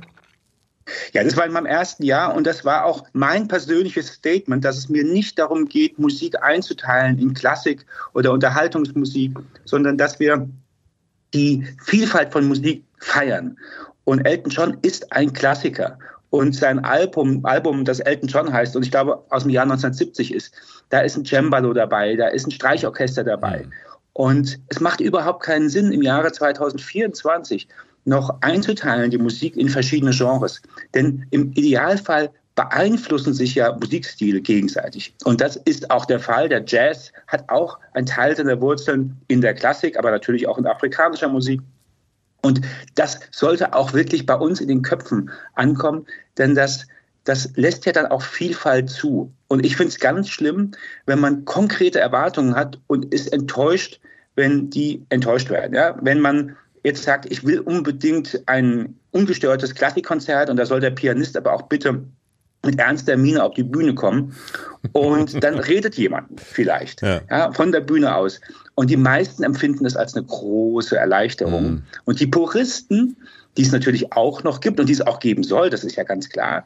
Ja, 1.14 1.24
das 1.24 1.38
war 1.38 1.46
in 1.46 1.54
meinem 1.54 1.66
ersten 1.66 2.04
Jahr 2.04 2.36
und 2.36 2.46
das 2.46 2.66
war 2.66 2.84
auch 2.84 3.06
mein 3.14 3.48
persönliches 3.48 4.08
Statement, 4.08 4.66
dass 4.66 4.78
es 4.78 4.90
mir 4.90 5.06
nicht 5.06 5.40
darum 5.40 5.66
geht, 5.66 5.98
Musik 5.98 6.42
einzuteilen 6.44 7.18
in 7.20 7.34
Klassik 7.34 7.86
oder 8.14 8.34
Unterhaltungsmusik, 8.34 9.38
sondern 9.64 9.98
dass 9.98 10.20
wir 10.20 10.48
die 11.34 11.66
Vielfalt 11.86 12.34
von 12.34 12.46
Musik 12.48 12.84
feiern. 13.00 13.58
Und 14.04 14.26
Elton 14.26 14.52
John 14.52 14.78
ist 14.82 15.14
ein 15.14 15.32
Klassiker 15.32 15.98
und 16.34 16.56
sein 16.56 16.84
Album, 16.84 17.46
Album, 17.46 17.86
das 17.86 18.00
Elton 18.00 18.28
John 18.28 18.52
heißt 18.52 18.76
und 18.76 18.82
ich 18.82 18.90
glaube 18.90 19.24
aus 19.30 19.44
dem 19.44 19.52
Jahr 19.52 19.66
1970 19.66 20.34
ist, 20.34 20.52
da 20.90 21.02
ist 21.02 21.16
ein 21.16 21.26
Cembalo 21.26 21.74
dabei, 21.74 22.16
da 22.16 22.30
ist 22.30 22.48
ein 22.48 22.52
Streichorchester 22.52 23.24
dabei. 23.24 23.60
Mhm. 23.60 23.72
Und 24.14 24.60
es 24.70 24.80
macht 24.80 25.00
überhaupt 25.00 25.44
keinen 25.44 25.70
Sinn, 25.70 25.92
im 25.92 26.02
Jahre 26.02 26.32
2024 26.32 27.68
noch 28.06 28.36
einzuteilen, 28.42 29.12
die 29.12 29.20
Musik 29.20 29.56
in 29.56 29.70
verschiedene 29.70 30.10
Genres. 30.10 30.64
Denn 30.96 31.24
im 31.30 31.52
Idealfall 31.52 32.32
beeinflussen 32.56 33.36
sich 33.36 33.54
ja 33.54 33.72
Musikstile 33.72 34.42
gegenseitig. 34.42 35.14
Und 35.26 35.40
das 35.40 35.58
ist 35.58 35.92
auch 35.92 36.06
der 36.06 36.20
Fall. 36.20 36.50
Der 36.50 36.64
Jazz 36.66 37.12
hat 37.28 37.48
auch 37.50 37.78
einen 37.94 38.08
Teil 38.08 38.36
seiner 38.36 38.60
Wurzeln 38.60 39.22
in 39.28 39.42
der 39.42 39.54
Klassik, 39.54 40.00
aber 40.00 40.10
natürlich 40.10 40.48
auch 40.48 40.58
in 40.58 40.66
afrikanischer 40.66 41.30
Musik. 41.30 41.62
Und 42.44 42.62
das 42.96 43.20
sollte 43.32 43.74
auch 43.74 43.94
wirklich 43.94 44.26
bei 44.26 44.36
uns 44.36 44.60
in 44.60 44.68
den 44.68 44.82
Köpfen 44.82 45.32
ankommen, 45.56 46.06
denn 46.38 46.56
das, 46.56 46.88
das 47.24 47.50
lässt 47.56 47.86
ja 47.86 47.94
dann 47.94 48.08
auch 48.08 48.22
Vielfalt 48.22 48.90
zu. 48.90 49.34
Und 49.48 49.66
ich 49.66 49.78
finde 49.78 49.90
es 49.90 50.00
ganz 50.00 50.30
schlimm, 50.30 50.72
wenn 51.06 51.20
man 51.20 51.46
konkrete 51.46 52.00
Erwartungen 52.00 52.56
hat 52.56 52.80
und 52.88 53.14
ist 53.14 53.32
enttäuscht, 53.32 54.02
wenn 54.36 54.70
die 54.70 55.06
enttäuscht 55.10 55.50
werden. 55.50 55.74
Ja? 55.74 55.98
Wenn 56.02 56.20
man 56.20 56.58
jetzt 56.84 57.04
sagt, 57.04 57.32
ich 57.32 57.46
will 57.46 57.60
unbedingt 57.60 58.42
ein 58.46 59.00
ungestörtes 59.12 59.74
Klassikkonzert 59.74 60.50
und 60.50 60.58
da 60.58 60.66
soll 60.66 60.82
der 60.82 60.92
Pianist 60.92 61.38
aber 61.38 61.54
auch 61.54 61.64
bitte 61.64 62.04
mit 62.66 62.80
ernster 62.80 63.18
Miene 63.18 63.44
auf 63.44 63.54
die 63.54 63.64
Bühne 63.64 63.94
kommen 63.94 64.36
und 64.94 65.44
dann 65.44 65.60
redet 65.60 65.96
jemand 65.96 66.40
vielleicht 66.40 67.02
ja. 67.02 67.22
ja. 67.30 67.52
von 67.52 67.72
der 67.72 67.82
Bühne 67.82 68.16
aus. 68.16 68.40
Und 68.76 68.90
die 68.90 68.98
meisten 68.98 69.44
empfinden 69.44 69.84
das 69.84 69.96
als 69.96 70.16
eine 70.16 70.26
große 70.26 70.98
Erleichterung. 70.98 71.64
Mhm. 71.64 71.84
Und 72.06 72.20
die 72.20 72.28
Puristen, 72.28 73.18
die 73.58 73.62
es 73.62 73.72
natürlich 73.72 74.14
auch 74.14 74.44
noch 74.44 74.62
gibt 74.62 74.80
und 74.80 74.88
die 74.88 74.94
es 74.94 75.02
auch 75.02 75.20
geben 75.20 75.44
soll, 75.44 75.70
das 75.70 75.84
ist 75.84 75.96
ja 75.96 76.04
ganz 76.04 76.30
klar, 76.30 76.66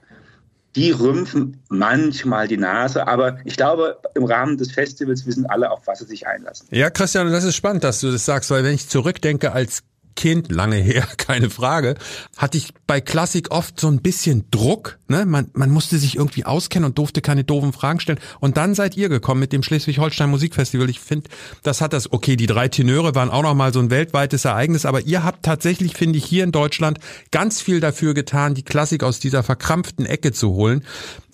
die 0.75 0.91
rümpfen 0.91 1.59
manchmal 1.69 2.47
die 2.47 2.57
Nase, 2.57 3.07
aber 3.07 3.39
ich 3.45 3.57
glaube, 3.57 3.97
im 4.13 4.25
Rahmen 4.25 4.57
des 4.57 4.71
Festivals 4.71 5.25
wissen 5.25 5.45
alle, 5.47 5.71
auf 5.71 5.87
was 5.87 5.99
sie 5.99 6.05
sich 6.05 6.27
einlassen. 6.27 6.67
Ja, 6.69 6.91
Christian, 6.91 7.31
das 7.31 7.43
ist 7.43 7.55
spannend, 7.55 7.83
dass 7.83 7.99
du 7.99 8.11
das 8.11 8.25
sagst, 8.25 8.51
weil 8.51 8.63
wenn 8.63 8.75
ich 8.75 8.87
zurückdenke 8.87 9.53
als 9.53 9.81
Kind, 10.17 10.51
lange 10.51 10.75
her, 10.75 11.07
keine 11.17 11.49
Frage, 11.49 11.95
hatte 12.35 12.57
ich 12.57 12.73
bei 12.85 12.99
Klassik 12.99 13.51
oft 13.51 13.79
so 13.79 13.87
ein 13.87 14.01
bisschen 14.01 14.45
Druck. 14.51 14.97
Ne? 15.07 15.25
Man, 15.25 15.49
man 15.53 15.69
musste 15.69 15.97
sich 15.97 16.17
irgendwie 16.17 16.43
auskennen 16.43 16.89
und 16.89 16.97
durfte 16.97 17.21
keine 17.21 17.45
doofen 17.45 17.71
Fragen 17.71 18.01
stellen. 18.01 18.19
Und 18.41 18.57
dann 18.57 18.75
seid 18.75 18.97
ihr 18.97 19.07
gekommen 19.07 19.39
mit 19.39 19.53
dem 19.53 19.63
Schleswig-Holstein 19.63 20.29
Musikfestival. 20.29 20.89
Ich 20.89 20.99
finde, 20.99 21.29
das 21.63 21.79
hat 21.79 21.93
das, 21.93 22.11
okay, 22.11 22.35
die 22.35 22.47
drei 22.47 22.67
Tenöre 22.67 23.15
waren 23.15 23.29
auch 23.29 23.43
noch 23.43 23.53
mal 23.53 23.71
so 23.71 23.79
ein 23.79 23.91
weltweites 23.91 24.43
Ereignis, 24.43 24.85
aber 24.85 25.01
ihr 25.01 25.23
habt 25.23 25.45
tatsächlich, 25.45 25.93
finde 25.93 26.17
ich, 26.17 26.25
hier 26.25 26.43
in 26.43 26.51
Deutschland 26.51 26.99
ganz 27.31 27.61
viel 27.61 27.79
dafür 27.79 28.13
getan, 28.13 28.55
die 28.55 28.63
Klassik 28.63 29.03
aus 29.03 29.19
dieser 29.19 29.43
verkrampften 29.43 30.05
Ecke 30.05 30.33
zu 30.33 30.49
holen. 30.49 30.83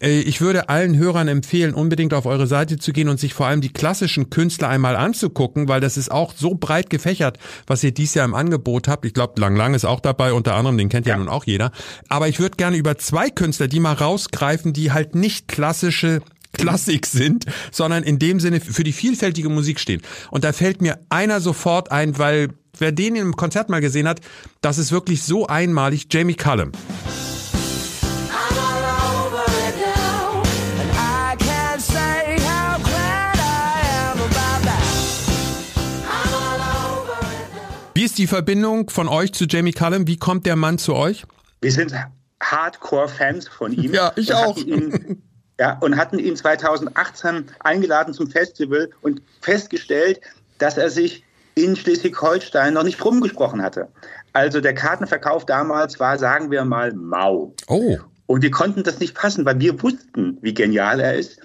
Äh, 0.04 0.20
ich 0.20 0.42
würde 0.42 0.70
allen 0.70 0.98
Hörern 0.98 1.28
empfehlen, 1.28 1.74
unbedingt 1.74 2.14
auf 2.14 2.26
eure 2.26 2.46
Seite 2.46 2.78
zu 2.78 2.94
gehen 2.94 3.10
und 3.10 3.20
sich 3.20 3.34
vor 3.34 3.48
allem 3.48 3.62
die 3.62 3.72
klassischen 3.72 4.30
Künstler 4.30 4.70
einmal 4.70 4.96
anzugucken, 4.96 5.68
weil 5.68 5.82
das 5.82 5.98
ist 5.98 6.12
auch 6.12 6.34
so 6.36 6.56
breit 6.56 6.90
gefächert, 6.90 7.40
was 7.66 7.84
ihr 7.84 7.92
dies 7.92 8.14
Jahr 8.14 8.26
im 8.26 8.36
Angebot 8.36 8.88
habt. 8.88 9.06
Ich 9.06 9.14
glaube, 9.14 9.40
Lang 9.40 9.56
Lang 9.56 9.74
ist 9.74 9.86
auch 9.86 10.02
dabei, 10.02 10.34
unter 10.34 10.56
anderem, 10.56 10.78
den 10.78 10.90
kennt 10.90 11.08
ja, 11.08 11.14
ja 11.14 11.20
nun 11.20 11.30
auch 11.30 11.46
jeder. 11.46 11.72
Aber 12.10 12.28
ich 12.28 12.40
würde 12.40 12.58
gerne 12.58 12.78
über 12.78 12.98
zwei 12.98 13.30
Künstler, 13.30 13.68
die 13.68 13.80
mal 13.80 13.94
rausgreifen, 13.94 14.74
die 14.74 14.92
halt 14.92 15.16
nicht 15.16 15.48
klassische 15.48 16.22
Klassik 16.54 17.08
sind, 17.08 17.46
sondern 17.72 18.04
in 18.04 18.20
dem 18.20 18.40
Sinne 18.40 18.62
für 18.62 18.84
die 18.84 18.94
vielfältige 18.94 19.50
Musik 19.50 19.80
stehen. 19.80 20.02
Und 20.30 20.44
da 20.44 20.54
fällt 20.54 20.82
mir 20.82 21.00
einer 21.10 21.42
sofort 21.42 21.92
ein, 21.92 22.20
weil 22.20 22.50
wer 22.78 22.92
den 22.92 23.16
im 23.16 23.36
Konzert 23.36 23.70
mal 23.70 23.82
gesehen 23.82 24.08
hat, 24.08 24.22
das 24.62 24.78
ist 24.78 24.92
wirklich 24.92 25.24
so 25.24 25.48
einmalig, 25.48 26.08
Jamie 26.12 26.36
Cullum. 26.36 26.72
Ist 38.14 38.20
die 38.20 38.28
Verbindung 38.28 38.92
von 38.92 39.08
euch 39.08 39.34
zu 39.34 39.46
Jamie 39.46 39.72
Cullum? 39.72 40.06
Wie 40.06 40.18
kommt 40.18 40.46
der 40.46 40.56
Mann 40.56 40.78
zu 40.78 40.94
euch? 40.94 41.24
Wir 41.62 41.72
sind 41.72 41.96
Hardcore-Fans 42.44 43.48
von 43.48 43.74
ihm. 43.74 43.92
Ja, 43.92 44.12
ich 44.16 44.32
auch. 44.32 44.56
Ja, 45.60 45.80
und 45.80 45.98
hatten 45.98 46.20
ihn 46.20 46.36
2018 46.36 47.46
eingeladen 47.62 48.14
zum 48.14 48.30
Festival 48.30 48.92
und 49.02 49.24
festgestellt, 49.42 50.22
dass 50.60 50.78
er 50.78 50.92
sich 50.92 51.24
in 51.56 51.76
Schleswig-Holstein 51.76 52.76
noch 52.76 52.84
nicht 52.84 53.04
rumgesprochen 53.04 53.64
hatte. 53.64 53.88
Also 54.32 54.62
der 54.62 54.76
Kartenverkauf 54.76 55.48
damals 55.48 56.00
war, 56.00 56.20
sagen 56.20 56.52
wir 56.52 56.66
mal, 56.66 56.94
mau. 56.94 57.56
Oh. 57.68 57.98
Und 58.28 58.44
wir 58.44 58.52
konnten 58.52 58.84
das 58.84 59.00
nicht 59.00 59.16
passen, 59.16 59.44
weil 59.44 59.60
wir 59.60 59.82
wussten, 59.82 60.38
wie 60.42 60.54
genial 60.54 61.00
er 61.00 61.16
ist. 61.16 61.40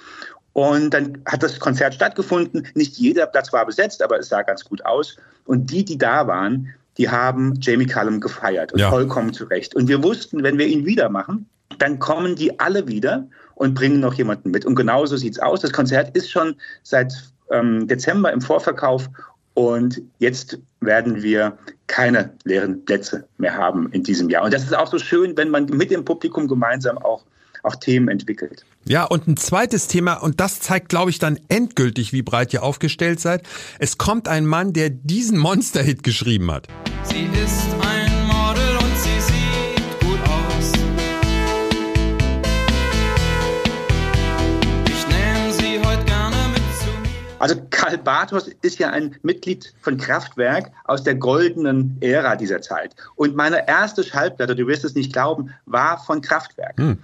Und 0.52 0.90
dann 0.90 1.22
hat 1.26 1.42
das 1.42 1.60
Konzert 1.60 1.94
stattgefunden. 1.94 2.66
Nicht 2.74 2.96
jeder 2.96 3.26
Platz 3.26 3.52
war 3.52 3.64
besetzt, 3.66 4.02
aber 4.02 4.18
es 4.18 4.28
sah 4.28 4.42
ganz 4.42 4.64
gut 4.64 4.84
aus. 4.84 5.16
Und 5.44 5.70
die, 5.70 5.84
die 5.84 5.98
da 5.98 6.26
waren, 6.26 6.74
die 6.96 7.08
haben 7.08 7.54
Jamie 7.60 7.86
Cullum 7.86 8.20
gefeiert 8.20 8.72
und 8.72 8.80
ja. 8.80 8.90
vollkommen 8.90 9.32
zu 9.32 9.44
Recht. 9.44 9.76
Und 9.76 9.88
wir 9.88 10.02
wussten, 10.02 10.42
wenn 10.42 10.58
wir 10.58 10.66
ihn 10.66 10.84
wieder 10.84 11.08
machen, 11.08 11.48
dann 11.78 11.98
kommen 11.98 12.34
die 12.34 12.58
alle 12.58 12.88
wieder 12.88 13.26
und 13.54 13.74
bringen 13.74 14.00
noch 14.00 14.14
jemanden 14.14 14.50
mit. 14.50 14.64
Und 14.64 14.74
genauso 14.74 15.16
sieht 15.16 15.34
es 15.34 15.38
aus. 15.38 15.60
Das 15.60 15.72
Konzert 15.72 16.16
ist 16.16 16.30
schon 16.30 16.56
seit 16.82 17.12
ähm, 17.50 17.86
Dezember 17.86 18.32
im 18.32 18.40
Vorverkauf 18.40 19.08
und 19.54 20.00
jetzt 20.18 20.58
werden 20.80 21.22
wir 21.22 21.58
keine 21.88 22.32
leeren 22.44 22.84
Plätze 22.84 23.26
mehr 23.38 23.56
haben 23.56 23.90
in 23.90 24.04
diesem 24.04 24.30
Jahr. 24.30 24.44
Und 24.44 24.54
das 24.54 24.62
ist 24.62 24.76
auch 24.76 24.86
so 24.86 24.98
schön, 24.98 25.36
wenn 25.36 25.50
man 25.50 25.66
mit 25.66 25.90
dem 25.90 26.04
Publikum 26.04 26.46
gemeinsam 26.46 26.98
auch 26.98 27.24
auch 27.68 27.76
Themen 27.76 28.08
entwickelt. 28.08 28.64
Ja, 28.86 29.04
und 29.04 29.28
ein 29.28 29.36
zweites 29.36 29.86
Thema, 29.86 30.14
und 30.14 30.40
das 30.40 30.60
zeigt, 30.60 30.88
glaube 30.88 31.10
ich, 31.10 31.18
dann 31.18 31.38
endgültig, 31.48 32.12
wie 32.14 32.22
breit 32.22 32.54
ihr 32.54 32.62
aufgestellt 32.62 33.20
seid. 33.20 33.42
Es 33.78 33.98
kommt 33.98 34.28
ein 34.28 34.46
Mann, 34.46 34.72
der 34.72 34.88
diesen 34.88 35.38
Monster-Hit 35.38 36.02
geschrieben 36.02 36.50
hat. 36.50 36.68
Sie 37.02 37.28
ist 37.42 37.66
ein 37.82 38.26
Model 38.26 38.76
und 38.78 38.96
sie 38.96 39.20
sieht 39.20 40.00
gut 40.00 40.18
aus. 40.26 40.72
Ich 44.86 45.06
nehme 45.08 45.52
sie 45.52 45.86
heute 45.86 46.04
gerne 46.06 46.36
mit 46.50 46.62
zu 46.80 46.90
mir. 47.02 47.40
Also 47.40 47.56
Karl 47.68 47.98
Bartos 47.98 48.48
ist 48.62 48.78
ja 48.78 48.88
ein 48.88 49.16
Mitglied 49.22 49.74
von 49.82 49.98
Kraftwerk 49.98 50.70
aus 50.84 51.02
der 51.02 51.16
goldenen 51.16 51.98
Ära 52.00 52.36
dieser 52.36 52.62
Zeit. 52.62 52.96
Und 53.16 53.36
meine 53.36 53.68
erste 53.68 54.02
Schallplatte, 54.02 54.56
du 54.56 54.66
wirst 54.66 54.84
es 54.84 54.94
nicht 54.94 55.12
glauben, 55.12 55.52
war 55.66 56.02
von 56.02 56.22
Kraftwerk. 56.22 56.78
Hm. 56.78 56.98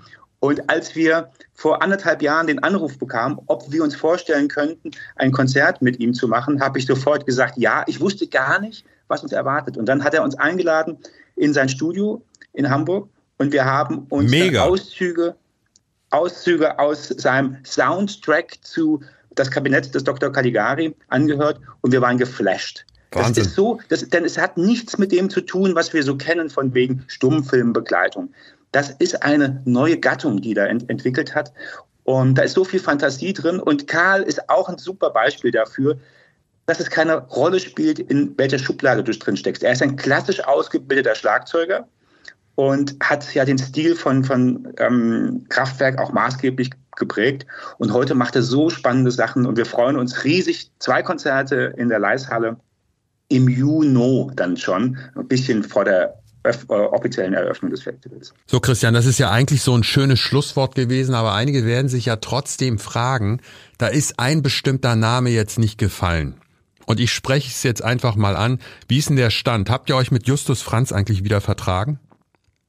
Und 0.45 0.69
als 0.69 0.95
wir 0.95 1.31
vor 1.55 1.81
anderthalb 1.81 2.21
Jahren 2.21 2.47
den 2.47 2.63
Anruf 2.63 2.99
bekamen, 2.99 3.39
ob 3.47 3.73
wir 3.73 3.83
uns 3.83 3.97
vorstellen 3.97 4.49
könnten, 4.49 4.91
ein 5.17 5.33
Konzert 5.33 5.81
mit 5.81 6.01
ihm 6.01 6.13
zu 6.13 6.29
machen, 6.29 6.61
habe 6.61 6.79
ich 6.79 6.85
sofort 6.85 7.25
gesagt, 7.25 7.55
ja, 7.57 7.83
ich 7.87 7.99
wusste 7.99 8.27
gar 8.27 8.61
nicht, 8.61 8.85
was 9.09 9.23
uns 9.23 9.33
erwartet. 9.33 9.79
Und 9.79 9.87
dann 9.87 10.05
hat 10.05 10.13
er 10.13 10.23
uns 10.23 10.35
eingeladen 10.35 10.99
in 11.35 11.55
sein 11.55 11.71
Studio 11.71 12.21
in 12.53 12.69
Hamburg 12.69 13.09
und 13.39 13.55
wir 13.55 13.65
haben 13.65 14.05
uns 14.11 14.31
Auszüge, 14.59 15.35
Auszüge 16.11 16.79
aus 16.79 17.09
seinem 17.09 17.57
Soundtrack 17.65 18.59
zu 18.61 19.01
Das 19.35 19.51
Kabinett 19.51 19.95
des 19.95 20.05
Dr. 20.05 20.31
Caligari 20.31 20.95
angehört 21.09 21.59
und 21.81 21.91
wir 21.91 22.03
waren 22.03 22.19
geflasht. 22.19 22.85
Wahnsinn. 23.15 23.35
Das 23.35 23.47
ist 23.47 23.55
so, 23.55 23.81
das, 23.89 24.09
denn 24.09 24.25
es 24.25 24.37
hat 24.37 24.59
nichts 24.59 24.99
mit 24.99 25.13
dem 25.13 25.31
zu 25.31 25.41
tun, 25.41 25.75
was 25.75 25.93
wir 25.95 26.03
so 26.03 26.17
kennen 26.17 26.51
von 26.51 26.75
wegen 26.75 27.05
Stummfilmbegleitung. 27.07 28.35
Das 28.75 28.91
ist 28.91 29.23
eine 29.23 29.63
neue 29.65 30.01
Gattung, 30.01 30.41
die 30.41 30.53
da 30.53 30.67
ent 30.67 30.91
entwickelt 30.91 31.33
hat. 31.33 31.53
Und 32.03 32.37
da 32.37 32.43
ist 32.43 32.55
so 32.55 32.65
viel 32.65 32.81
Fantasie 32.81 33.33
drin. 33.33 33.61
Und 33.61 33.87
Karl 33.87 34.23
ist 34.23 34.51
auch 34.51 34.69
ein 34.69 34.79
super 34.79 35.11
Beispiel 35.11 35.53
dafür, 35.53 35.97
dass 36.67 36.81
es 36.81 36.91
keine 36.91 37.19
Rolle 37.29 37.61
spielt, 37.61 38.01
in 38.01 38.37
welcher 38.37 38.59
Schublade 38.59 39.05
du 39.05 39.13
drin 39.13 39.37
steckst. 39.37 39.63
Er 39.63 39.71
ist 39.71 39.83
ein 39.83 39.95
klassisch 39.95 40.43
ausgebildeter 40.43 41.15
Schlagzeuger 41.15 41.87
und 42.57 42.97
hat 43.01 43.33
ja 43.33 43.45
den 43.45 43.59
Stil 43.59 43.95
von, 43.95 44.25
von 44.25 44.73
ähm, 44.79 45.47
Kraftwerk 45.51 46.01
auch 46.01 46.11
maßgeblich 46.13 46.71
geprägt. 46.97 47.47
Und 47.79 47.93
heute 47.93 48.17
macht 48.17 48.35
er 48.35 48.43
so 48.43 48.71
spannende 48.71 49.13
Sachen 49.13 49.47
und 49.47 49.57
wir 49.57 49.67
freuen 49.67 49.97
uns 49.97 50.25
riesig. 50.25 50.73
Zwei 50.81 51.01
Konzerte 51.05 51.75
in 51.77 51.91
der 51.91 52.01
Leishalle 52.01 52.57
im 53.29 53.49
Juni 53.49 54.33
dann 54.35 54.57
schon, 54.57 54.99
ein 55.15 55.29
bisschen 55.29 55.63
vor 55.63 55.85
der 55.85 56.24
offiziellen 56.69 57.35
Eröffnung 57.35 57.71
des 57.71 57.83
Festivals. 57.83 58.35
So, 58.47 58.61
Christian, 58.61 58.95
das 58.95 59.07
ist 59.07 59.19
ja 59.19 59.31
eigentlich 59.31 59.63
so 59.63 59.77
ein 59.77 59.85
schönes 59.85 60.21
Schlusswort 60.21 60.75
gewesen, 60.75 61.15
aber 61.15 61.33
einige 61.33 61.65
werden 61.65 61.89
sich 61.89 62.07
ja 62.07 62.17
trotzdem 62.17 62.79
fragen, 62.79 63.41
da 63.79 63.87
ist 63.87 64.19
ein 64.19 64.43
bestimmter 64.43 64.97
Name 64.97 65.31
jetzt 65.31 65.59
nicht 65.59 65.79
gefallen. 65.79 66.35
Und 66.87 67.01
ich 67.01 67.13
spreche 67.13 67.49
es 67.51 67.63
jetzt 67.63 67.83
einfach 67.83 68.15
mal 68.15 68.37
an. 68.37 68.59
Wie 68.89 68.99
ist 68.99 69.09
denn 69.09 69.17
der 69.17 69.31
Stand? 69.31 69.71
Habt 69.71 69.89
ihr 69.89 69.97
euch 69.97 70.11
mit 70.11 70.27
Justus 70.29 70.61
Franz 70.61 70.93
eigentlich 70.93 71.25
wieder 71.25 71.41
vertragen? 71.41 71.99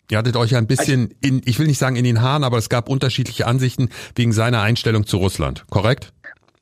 Ihr 0.10 0.18
hattet 0.18 0.38
euch 0.38 0.56
ein 0.56 0.68
bisschen 0.68 1.02
also 1.02 1.16
in, 1.22 1.42
ich 1.46 1.58
will 1.60 1.68
nicht 1.68 1.80
sagen 1.80 1.96
in 1.96 2.04
den 2.04 2.22
Haaren, 2.22 2.44
aber 2.44 2.58
es 2.58 2.70
gab 2.70 2.90
unterschiedliche 2.90 3.48
Ansichten 3.48 3.90
wegen 4.16 4.32
seiner 4.32 4.62
Einstellung 4.62 5.06
zu 5.08 5.18
Russland, 5.18 5.66
korrekt? 5.70 6.14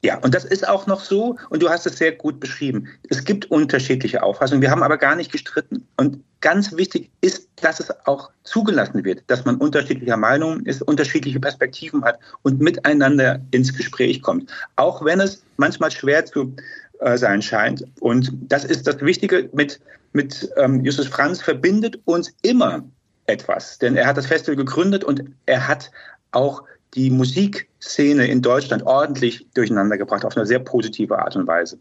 Ja, 0.04 0.18
und 0.18 0.36
das 0.36 0.44
ist 0.44 0.68
auch 0.68 0.86
noch 0.86 1.00
so, 1.00 1.38
und 1.50 1.64
du 1.64 1.70
hast 1.70 1.86
es 1.86 1.98
sehr 1.98 2.12
gut 2.12 2.42
beschrieben. 2.42 2.90
Es 3.10 3.24
gibt 3.24 3.50
unterschiedliche 3.50 4.22
Auffassungen, 4.22 4.62
wir 4.62 4.70
haben 4.70 4.84
aber 4.84 4.98
gar 4.98 5.16
nicht 5.16 5.32
gestritten. 5.32 5.88
Und 5.96 6.22
ganz 6.42 6.76
wichtig 6.76 7.10
ist, 7.22 7.48
dass 7.62 7.80
es 7.80 7.90
auch 8.06 8.30
zugelassen 8.44 9.06
wird, 9.06 9.24
dass 9.28 9.46
man 9.46 9.56
unterschiedlicher 9.56 10.18
Meinung 10.18 10.60
ist, 10.66 10.82
unterschiedliche 10.82 11.40
Perspektiven 11.40 12.04
hat 12.04 12.20
und 12.42 12.60
miteinander 12.60 13.40
ins 13.52 13.74
Gespräch 13.74 14.22
kommt. 14.22 14.52
Auch 14.76 15.06
wenn 15.06 15.22
es 15.22 15.42
manchmal 15.56 15.90
schwer 15.90 16.26
zu 16.26 16.54
äh, 17.00 17.18
sein 17.18 17.42
scheint. 17.42 17.86
Und 18.02 18.34
das 18.50 18.66
ist 18.66 18.86
das 18.86 19.00
Wichtige 19.00 19.50
mit, 19.54 19.80
mit 20.12 20.52
ähm, 20.58 20.84
Justus 20.84 21.08
Franz 21.08 21.42
verbindet 21.42 21.98
uns 22.04 22.34
immer 22.42 22.84
etwas. 23.28 23.78
Denn 23.78 23.96
er 23.96 24.08
hat 24.08 24.18
das 24.18 24.28
Festival 24.28 24.58
gegründet 24.58 25.06
und 25.06 25.24
er 25.46 25.66
hat 25.66 25.92
auch 26.32 26.64
die 26.96 27.10
Musikszene 27.10 28.28
in 28.28 28.42
Deutschland 28.42 28.84
ordentlich 28.84 29.48
durcheinander 29.54 29.98
gebracht, 29.98 30.26
auf 30.26 30.38
eine 30.38 30.46
sehr 30.46 30.60
positive 30.60 31.18
Art 31.18 31.36
und 31.36 31.48
Weise. 31.48 31.80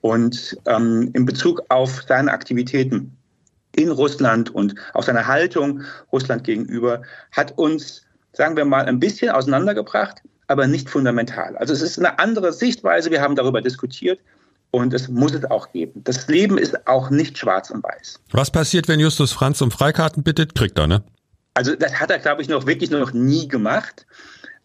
Und 0.00 0.56
ähm, 0.66 1.10
in 1.14 1.24
Bezug 1.24 1.62
auf 1.68 2.04
seine 2.06 2.32
Aktivitäten 2.32 3.16
in 3.74 3.90
Russland 3.90 4.50
und 4.50 4.74
auf 4.94 5.04
seine 5.04 5.26
Haltung 5.26 5.82
Russland 6.12 6.44
gegenüber 6.44 7.02
hat 7.30 7.56
uns, 7.58 8.02
sagen 8.32 8.56
wir 8.56 8.64
mal, 8.64 8.84
ein 8.84 9.00
bisschen 9.00 9.30
auseinandergebracht, 9.30 10.22
aber 10.46 10.66
nicht 10.66 10.90
fundamental. 10.90 11.56
Also 11.56 11.72
es 11.72 11.82
ist 11.82 11.98
eine 11.98 12.18
andere 12.18 12.52
Sichtweise. 12.52 13.10
Wir 13.10 13.22
haben 13.22 13.36
darüber 13.36 13.60
diskutiert. 13.60 14.20
Und 14.74 14.94
es 14.94 15.08
muss 15.08 15.34
es 15.34 15.44
auch 15.44 15.70
geben. 15.70 16.00
Das 16.02 16.28
Leben 16.28 16.56
ist 16.56 16.86
auch 16.88 17.10
nicht 17.10 17.36
schwarz 17.36 17.68
und 17.68 17.84
weiß. 17.84 18.20
Was 18.30 18.50
passiert, 18.50 18.88
wenn 18.88 19.00
Justus 19.00 19.30
Franz 19.30 19.60
um 19.60 19.70
Freikarten 19.70 20.22
bittet? 20.22 20.54
Kriegt 20.54 20.78
er, 20.78 20.86
ne? 20.86 21.04
Also 21.52 21.76
das 21.76 22.00
hat 22.00 22.10
er, 22.10 22.18
glaube 22.18 22.40
ich, 22.40 22.48
noch 22.48 22.66
wirklich 22.66 22.90
noch 22.90 23.12
nie 23.12 23.48
gemacht. 23.48 24.06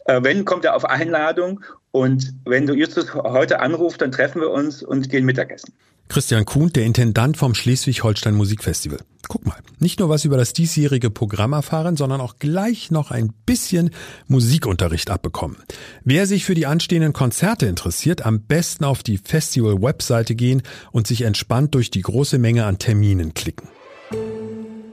Äh, 0.08 0.22
wenn, 0.22 0.44
kommt 0.44 0.64
er 0.64 0.74
auf 0.74 0.86
Einladung. 0.86 1.60
Und 1.92 2.32
wenn 2.44 2.66
du 2.66 2.74
Justus 2.74 3.14
heute 3.14 3.60
anrufst, 3.60 4.00
dann 4.00 4.10
treffen 4.10 4.40
wir 4.40 4.50
uns 4.50 4.82
und 4.82 5.10
gehen 5.10 5.24
Mittagessen. 5.24 5.72
Christian 6.08 6.46
Kuhn, 6.46 6.72
der 6.72 6.86
Intendant 6.86 7.36
vom 7.36 7.54
Schleswig-Holstein 7.54 8.34
Musikfestival. 8.34 9.00
Guck 9.28 9.44
mal, 9.44 9.58
nicht 9.78 10.00
nur 10.00 10.08
was 10.08 10.24
über 10.24 10.38
das 10.38 10.54
diesjährige 10.54 11.10
Programm 11.10 11.52
erfahren, 11.52 11.98
sondern 11.98 12.22
auch 12.22 12.38
gleich 12.38 12.90
noch 12.90 13.10
ein 13.10 13.34
bisschen 13.44 13.90
Musikunterricht 14.26 15.10
abbekommen. 15.10 15.58
Wer 16.04 16.26
sich 16.26 16.46
für 16.46 16.54
die 16.54 16.64
anstehenden 16.64 17.12
Konzerte 17.12 17.66
interessiert, 17.66 18.24
am 18.24 18.40
besten 18.40 18.84
auf 18.84 19.02
die 19.02 19.18
Festival-Webseite 19.18 20.34
gehen 20.34 20.62
und 20.92 21.06
sich 21.06 21.22
entspannt 21.22 21.74
durch 21.74 21.90
die 21.90 22.00
große 22.00 22.38
Menge 22.38 22.64
an 22.64 22.78
Terminen 22.78 23.34
klicken. 23.34 23.68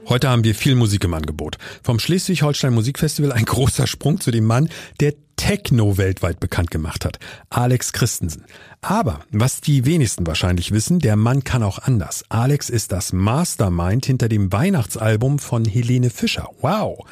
Heute 0.08 0.28
haben 0.28 0.44
wir 0.44 0.54
viel 0.54 0.76
Musik 0.76 1.02
im 1.02 1.14
Angebot. 1.14 1.58
Vom 1.82 1.98
Schleswig-Holstein 1.98 2.72
Musikfestival 2.72 3.32
ein 3.32 3.44
großer 3.46 3.88
Sprung 3.88 4.20
zu 4.20 4.30
dem 4.30 4.44
Mann, 4.44 4.68
der 5.00 5.14
Techno 5.34 5.98
weltweit 5.98 6.38
bekannt 6.38 6.70
gemacht 6.70 7.04
hat, 7.04 7.18
Alex 7.50 7.92
Christensen. 7.92 8.44
Aber 8.80 9.20
was 9.32 9.60
die 9.60 9.84
wenigsten 9.84 10.24
wahrscheinlich 10.24 10.70
wissen, 10.70 11.00
der 11.00 11.16
Mann 11.16 11.42
kann 11.42 11.64
auch 11.64 11.80
anders. 11.80 12.24
Alex 12.28 12.70
ist 12.70 12.92
das 12.92 13.12
Mastermind 13.12 14.06
hinter 14.06 14.28
dem 14.28 14.52
Weihnachtsalbum 14.52 15.40
von 15.40 15.64
Helene 15.64 16.10
Fischer. 16.10 16.50
Wow! 16.60 17.04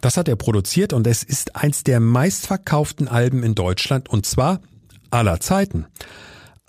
Das 0.00 0.16
hat 0.16 0.26
er 0.26 0.36
produziert 0.36 0.92
und 0.92 1.06
es 1.06 1.22
ist 1.22 1.54
eins 1.54 1.84
der 1.84 2.00
meistverkauften 2.00 3.06
Alben 3.06 3.44
in 3.44 3.54
Deutschland 3.54 4.08
und 4.08 4.26
zwar 4.26 4.60
aller 5.10 5.38
Zeiten. 5.40 5.86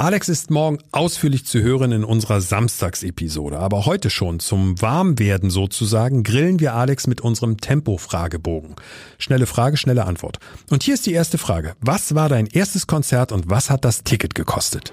Alex 0.02 0.30
ist 0.30 0.50
morgen 0.50 0.80
ausführlich 0.92 1.46
zu 1.46 1.62
hören 1.62 1.92
in 1.92 2.04
unserer 2.04 2.42
Samstagsepisode, 2.42 3.60
aber 3.60 3.86
heute 3.86 4.10
schon 4.10 4.40
zum 4.40 4.82
Warmwerden 4.82 5.52
sozusagen 5.52 6.24
grillen 6.24 6.60
wir 6.60 6.74
Alex 6.74 7.06
mit 7.06 7.22
unserem 7.22 7.58
Tempo-Fragebogen. 7.58 8.78
Schnelle 9.20 9.46
Frage, 9.46 9.78
schnelle 9.78 10.08
Antwort. 10.08 10.40
Und 10.72 10.82
hier 10.82 10.96
ist 10.96 11.06
die 11.06 11.14
erste 11.14 11.38
Frage. 11.38 11.76
Was 11.82 12.16
war 12.16 12.30
dein 12.30 12.48
erstes 12.48 12.88
Konzert 12.88 13.32
und 13.32 13.52
was 13.52 13.70
hat 13.70 13.86
das 13.86 14.04
Ticket 14.04 14.34
gekostet? 14.34 14.92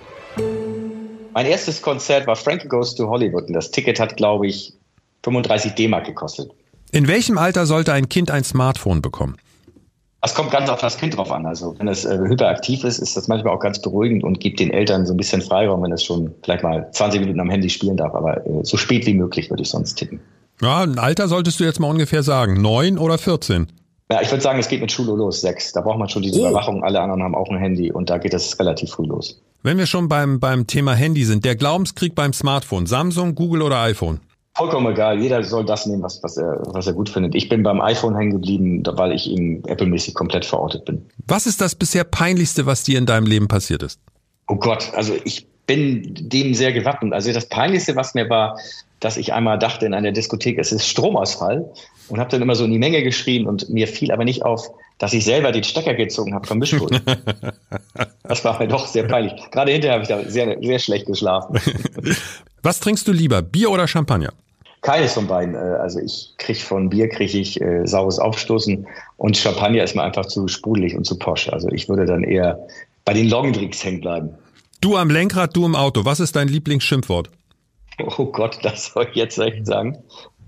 Mein 1.32 1.46
erstes 1.46 1.80
Konzert 1.80 2.26
war 2.26 2.36
Frankie 2.36 2.68
Goes 2.68 2.94
to 2.94 3.08
Hollywood 3.08 3.44
und 3.44 3.54
das 3.54 3.70
Ticket 3.70 3.98
hat, 4.00 4.18
glaube 4.18 4.46
ich, 4.46 4.74
35 5.22 5.72
D-Mark 5.72 6.04
gekostet. 6.04 6.50
In 6.92 7.08
welchem 7.08 7.38
Alter 7.38 7.64
sollte 7.64 7.94
ein 7.94 8.10
Kind 8.10 8.30
ein 8.30 8.44
Smartphone 8.44 9.00
bekommen? 9.00 9.38
Es 10.20 10.34
kommt 10.34 10.50
ganz 10.50 10.68
auf 10.68 10.80
das 10.80 10.96
Kind 10.98 11.16
drauf 11.16 11.30
an. 11.30 11.46
Also 11.46 11.76
wenn 11.78 11.86
es 11.86 12.04
äh, 12.04 12.18
hyperaktiv 12.18 12.82
ist, 12.82 12.98
ist 12.98 13.16
das 13.16 13.28
manchmal 13.28 13.54
auch 13.54 13.60
ganz 13.60 13.80
beruhigend 13.80 14.24
und 14.24 14.40
gibt 14.40 14.58
den 14.58 14.70
Eltern 14.70 15.06
so 15.06 15.14
ein 15.14 15.16
bisschen 15.16 15.42
Freiraum, 15.42 15.82
wenn 15.82 15.92
es 15.92 16.02
schon 16.02 16.34
vielleicht 16.42 16.64
mal 16.64 16.90
20 16.90 17.20
Minuten 17.20 17.38
am 17.38 17.50
Handy 17.50 17.70
spielen 17.70 17.96
darf. 17.96 18.14
Aber 18.14 18.44
äh, 18.44 18.64
so 18.64 18.76
spät 18.76 19.06
wie 19.06 19.14
möglich 19.14 19.48
würde 19.48 19.62
ich 19.62 19.70
sonst 19.70 19.94
tippen. 19.94 20.20
Ja, 20.60 20.82
ein 20.82 20.98
Alter 20.98 21.28
solltest 21.28 21.60
du 21.60 21.64
jetzt 21.64 21.78
mal 21.78 21.88
ungefähr 21.88 22.24
sagen. 22.24 22.60
Neun 22.60 22.98
oder 22.98 23.16
14? 23.16 23.68
Ja, 24.10 24.20
ich 24.20 24.30
würde 24.30 24.42
sagen, 24.42 24.58
es 24.58 24.68
geht 24.68 24.80
mit 24.80 24.90
Schule 24.90 25.12
los, 25.12 25.40
sechs. 25.40 25.72
Da 25.72 25.82
braucht 25.82 25.98
man 25.98 26.08
schon 26.08 26.22
diese 26.22 26.40
oh. 26.40 26.48
Überwachung. 26.48 26.82
Alle 26.82 27.00
anderen 27.00 27.22
haben 27.22 27.34
auch 27.36 27.50
ein 27.50 27.58
Handy 27.58 27.92
und 27.92 28.10
da 28.10 28.18
geht 28.18 28.34
es 28.34 28.58
relativ 28.58 28.90
früh 28.90 29.06
los. 29.06 29.40
Wenn 29.62 29.78
wir 29.78 29.86
schon 29.86 30.08
beim, 30.08 30.40
beim 30.40 30.66
Thema 30.66 30.94
Handy 30.94 31.24
sind, 31.24 31.44
der 31.44 31.54
Glaubenskrieg 31.54 32.14
beim 32.14 32.32
Smartphone, 32.32 32.86
Samsung, 32.86 33.34
Google 33.34 33.62
oder 33.62 33.80
iPhone? 33.82 34.20
Vollkommen 34.58 34.92
egal. 34.92 35.20
Jeder 35.20 35.44
soll 35.44 35.64
das 35.64 35.86
nehmen, 35.86 36.02
was, 36.02 36.20
was, 36.24 36.36
er, 36.36 36.60
was 36.74 36.84
er 36.88 36.92
gut 36.92 37.08
findet. 37.08 37.36
Ich 37.36 37.48
bin 37.48 37.62
beim 37.62 37.80
iPhone 37.80 38.16
hängen 38.16 38.32
geblieben, 38.32 38.82
weil 38.84 39.12
ich 39.12 39.28
ihm 39.28 39.62
Apple-mäßig 39.68 40.14
komplett 40.14 40.44
verortet 40.44 40.84
bin. 40.84 41.08
Was 41.28 41.46
ist 41.46 41.60
das 41.60 41.76
bisher 41.76 42.02
peinlichste, 42.02 42.66
was 42.66 42.82
dir 42.82 42.98
in 42.98 43.06
deinem 43.06 43.26
Leben 43.26 43.46
passiert 43.46 43.84
ist? 43.84 44.00
Oh 44.48 44.56
Gott, 44.56 44.92
also 44.94 45.14
ich 45.24 45.46
bin 45.68 46.12
dem 46.28 46.54
sehr 46.54 46.72
gewappnet. 46.72 47.12
Also 47.12 47.32
das 47.32 47.48
Peinlichste, 47.48 47.94
was 47.94 48.14
mir 48.14 48.28
war, 48.30 48.58
dass 48.98 49.16
ich 49.16 49.32
einmal 49.32 49.60
dachte 49.60 49.86
in 49.86 49.94
einer 49.94 50.10
Diskothek, 50.10 50.58
es 50.58 50.72
ist 50.72 50.88
Stromausfall 50.88 51.70
und 52.08 52.18
habe 52.18 52.28
dann 52.28 52.42
immer 52.42 52.56
so 52.56 52.64
in 52.64 52.72
die 52.72 52.80
Menge 52.80 53.04
geschrien 53.04 53.46
und 53.46 53.70
mir 53.70 53.86
fiel 53.86 54.10
aber 54.10 54.24
nicht 54.24 54.44
auf, 54.44 54.68
dass 54.98 55.12
ich 55.12 55.24
selber 55.24 55.52
den 55.52 55.62
Stecker 55.62 55.94
gezogen 55.94 56.34
habe 56.34 56.48
vom 56.48 56.58
Mischpult. 56.58 57.00
das 58.24 58.44
war 58.44 58.58
mir 58.58 58.66
doch 58.66 58.88
sehr 58.88 59.04
peinlich. 59.04 59.34
Gerade 59.52 59.70
hinterher 59.70 59.94
habe 59.94 60.02
ich 60.02 60.08
da 60.08 60.28
sehr, 60.28 60.58
sehr 60.60 60.78
schlecht 60.80 61.06
geschlafen. 61.06 61.60
Was 62.64 62.80
trinkst 62.80 63.06
du 63.06 63.12
lieber, 63.12 63.40
Bier 63.40 63.70
oder 63.70 63.86
Champagner? 63.86 64.32
Keines 64.82 65.12
von 65.12 65.26
beiden. 65.26 65.54
Äh, 65.54 65.58
also 65.58 66.00
ich 66.00 66.34
kriege 66.38 66.58
von 66.58 66.88
Bier 66.90 67.08
kriege 67.08 67.38
ich 67.38 67.60
äh, 67.60 67.86
saures 67.86 68.18
Aufstoßen 68.18 68.86
und 69.16 69.36
Champagner 69.36 69.82
ist 69.82 69.94
mir 69.94 70.02
einfach 70.02 70.26
zu 70.26 70.48
sprudelig 70.48 70.96
und 70.96 71.04
zu 71.04 71.18
posch. 71.18 71.48
Also 71.48 71.68
ich 71.70 71.88
würde 71.88 72.06
dann 72.06 72.24
eher 72.24 72.66
bei 73.04 73.12
den 73.14 73.28
Longdrinks 73.28 73.84
hängen 73.84 74.00
bleiben. 74.00 74.30
Du 74.80 74.96
am 74.96 75.10
Lenkrad, 75.10 75.56
du 75.56 75.66
im 75.66 75.74
Auto. 75.74 76.04
Was 76.04 76.20
ist 76.20 76.36
dein 76.36 76.48
Lieblingsschimpfwort? 76.48 77.30
Oh 78.16 78.26
Gott, 78.26 78.58
das 78.62 78.92
soll 78.92 79.08
ich 79.10 79.16
jetzt 79.16 79.38
echt 79.38 79.66
sagen. 79.66 79.98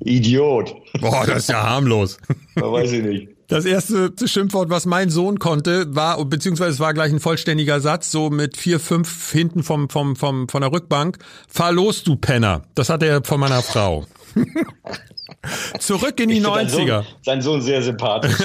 Idiot. 0.03 0.75
Boah, 1.01 1.27
das 1.27 1.39
ist 1.41 1.51
ja 1.51 1.63
harmlos. 1.63 2.17
weiß 2.55 2.93
ich 2.93 3.03
nicht. 3.03 3.29
Das 3.49 3.65
erste 3.65 4.13
Schimpfwort, 4.27 4.71
was 4.71 4.87
mein 4.87 5.11
Sohn 5.11 5.41
konnte, 5.41 5.93
war, 5.95 6.25
beziehungsweise 6.25 6.71
es 6.71 6.79
war 6.79 6.95
gleich 6.95 7.13
ein 7.13 7.19
vollständiger 7.19 7.81
Satz, 7.81 8.13
so 8.13 8.31
mit 8.31 8.57
vier, 8.57 8.79
fünf 8.79 9.33
hinten 9.33 9.65
vom, 9.65 9.91
vom, 9.91 10.15
vom, 10.15 10.49
von 10.49 10.61
der 10.61 10.71
Rückbank. 10.71 11.19
Fahr 11.49 11.73
los, 11.73 12.05
du 12.05 12.15
Penner. 12.15 12.63
Das 12.77 12.91
hat 12.91 13.03
er 13.03 13.25
von 13.25 13.41
meiner 13.41 13.61
Frau. 13.63 14.07
Zurück 15.79 16.21
in 16.21 16.29
die 16.29 16.39
ich 16.39 16.45
90er. 16.45 16.67
Sein 16.67 16.69
Sohn, 16.69 17.05
sein 17.23 17.43
Sohn 17.43 17.63
sehr 17.63 17.83
sympathisch. 17.83 18.37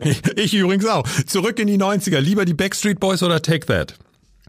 ich 0.36 0.54
übrigens 0.54 0.86
auch. 0.86 1.06
Zurück 1.26 1.58
in 1.58 1.66
die 1.66 1.78
90er. 1.78 2.20
Lieber 2.20 2.44
die 2.44 2.54
Backstreet 2.54 3.00
Boys 3.00 3.22
oder 3.22 3.40
Take 3.42 3.66
That? 3.66 3.94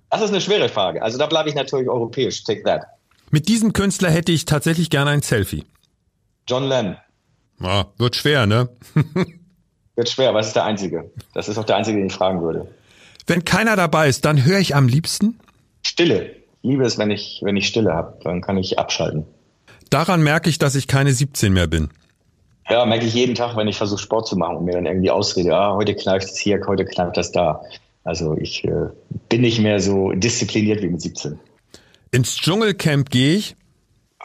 Das 0.10 0.22
ist 0.22 0.30
eine 0.30 0.42
schwere 0.42 0.70
Frage. 0.70 1.02
Also 1.02 1.18
da 1.18 1.28
bleibe 1.28 1.50
ich 1.50 1.56
natürlich 1.56 1.90
europäisch. 1.90 2.44
Take 2.44 2.64
That. 2.64 2.84
Mit 3.32 3.48
diesem 3.48 3.74
Künstler 3.74 4.10
hätte 4.10 4.32
ich 4.32 4.46
tatsächlich 4.46 4.90
gerne 4.90 5.12
ein 5.12 5.22
Selfie. 5.22 5.66
John 6.48 6.68
Lennon. 6.68 6.98
Ja, 7.60 7.88
wird 7.98 8.16
schwer, 8.16 8.46
ne? 8.46 8.70
wird 9.96 10.10
schwer, 10.10 10.30
aber 10.30 10.40
es 10.40 10.48
ist 10.48 10.56
der 10.56 10.64
Einzige. 10.64 11.12
Das 11.34 11.50
ist 11.50 11.58
auch 11.58 11.66
der 11.66 11.76
Einzige, 11.76 11.98
den 11.98 12.08
ich 12.08 12.14
fragen 12.14 12.42
würde. 12.42 12.68
Wenn 13.26 13.44
keiner 13.44 13.76
dabei 13.76 14.08
ist, 14.08 14.24
dann 14.24 14.46
höre 14.46 14.60
ich 14.60 14.76
am 14.76 14.88
liebsten? 14.88 15.40
Stille. 15.82 16.36
Liebe 16.62 16.86
es, 16.86 16.98
wenn 16.98 17.12
ich, 17.12 17.42
wenn 17.44 17.58
ich 17.58 17.68
Stille 17.68 17.94
habe. 17.94 18.18
Dann 18.24 18.42
kann 18.42 18.58
ich 18.58 18.80
abschalten. 18.80 19.26
Daran 19.90 20.22
merke 20.22 20.50
ich, 20.50 20.58
dass 20.58 20.76
ich 20.76 20.88
keine 20.88 21.14
17 21.14 21.54
mehr 21.54 21.68
bin. 21.68 21.90
Ja, 22.70 22.86
merke 22.86 23.06
ich 23.06 23.14
jeden 23.14 23.36
Tag, 23.36 23.56
wenn 23.56 23.68
ich 23.68 23.78
versuche 23.78 24.02
Sport 24.02 24.28
zu 24.28 24.36
machen 24.36 24.58
und 24.58 24.66
mir 24.66 24.74
dann 24.74 24.86
irgendwie 24.86 25.10
ausrede, 25.10 25.56
ah, 25.56 25.74
heute 25.76 25.96
kneift 25.96 26.28
es 26.28 26.38
hier, 26.38 26.60
heute 26.68 26.86
kneift 26.86 27.16
das 27.16 27.32
da. 27.32 27.62
Also 28.04 28.36
ich 28.38 28.64
äh, 28.66 28.90
bin 29.30 29.42
nicht 29.42 29.60
mehr 29.60 29.80
so 29.80 30.12
diszipliniert 30.12 30.82
wie 30.82 30.90
mit 30.90 31.02
17. 31.02 31.40
Ins 32.12 32.36
Dschungelcamp 32.36 33.10
gehe 33.10 33.36
ich. 33.36 33.56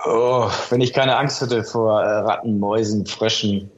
Oh, 0.04 0.48
wenn 0.70 0.80
ich 0.80 0.92
keine 0.92 1.16
Angst 1.16 1.40
hätte 1.40 1.62
vor 1.62 2.02
äh, 2.02 2.18
Ratten, 2.18 2.58
Mäusen, 2.58 3.06
Fröschen 3.06 3.70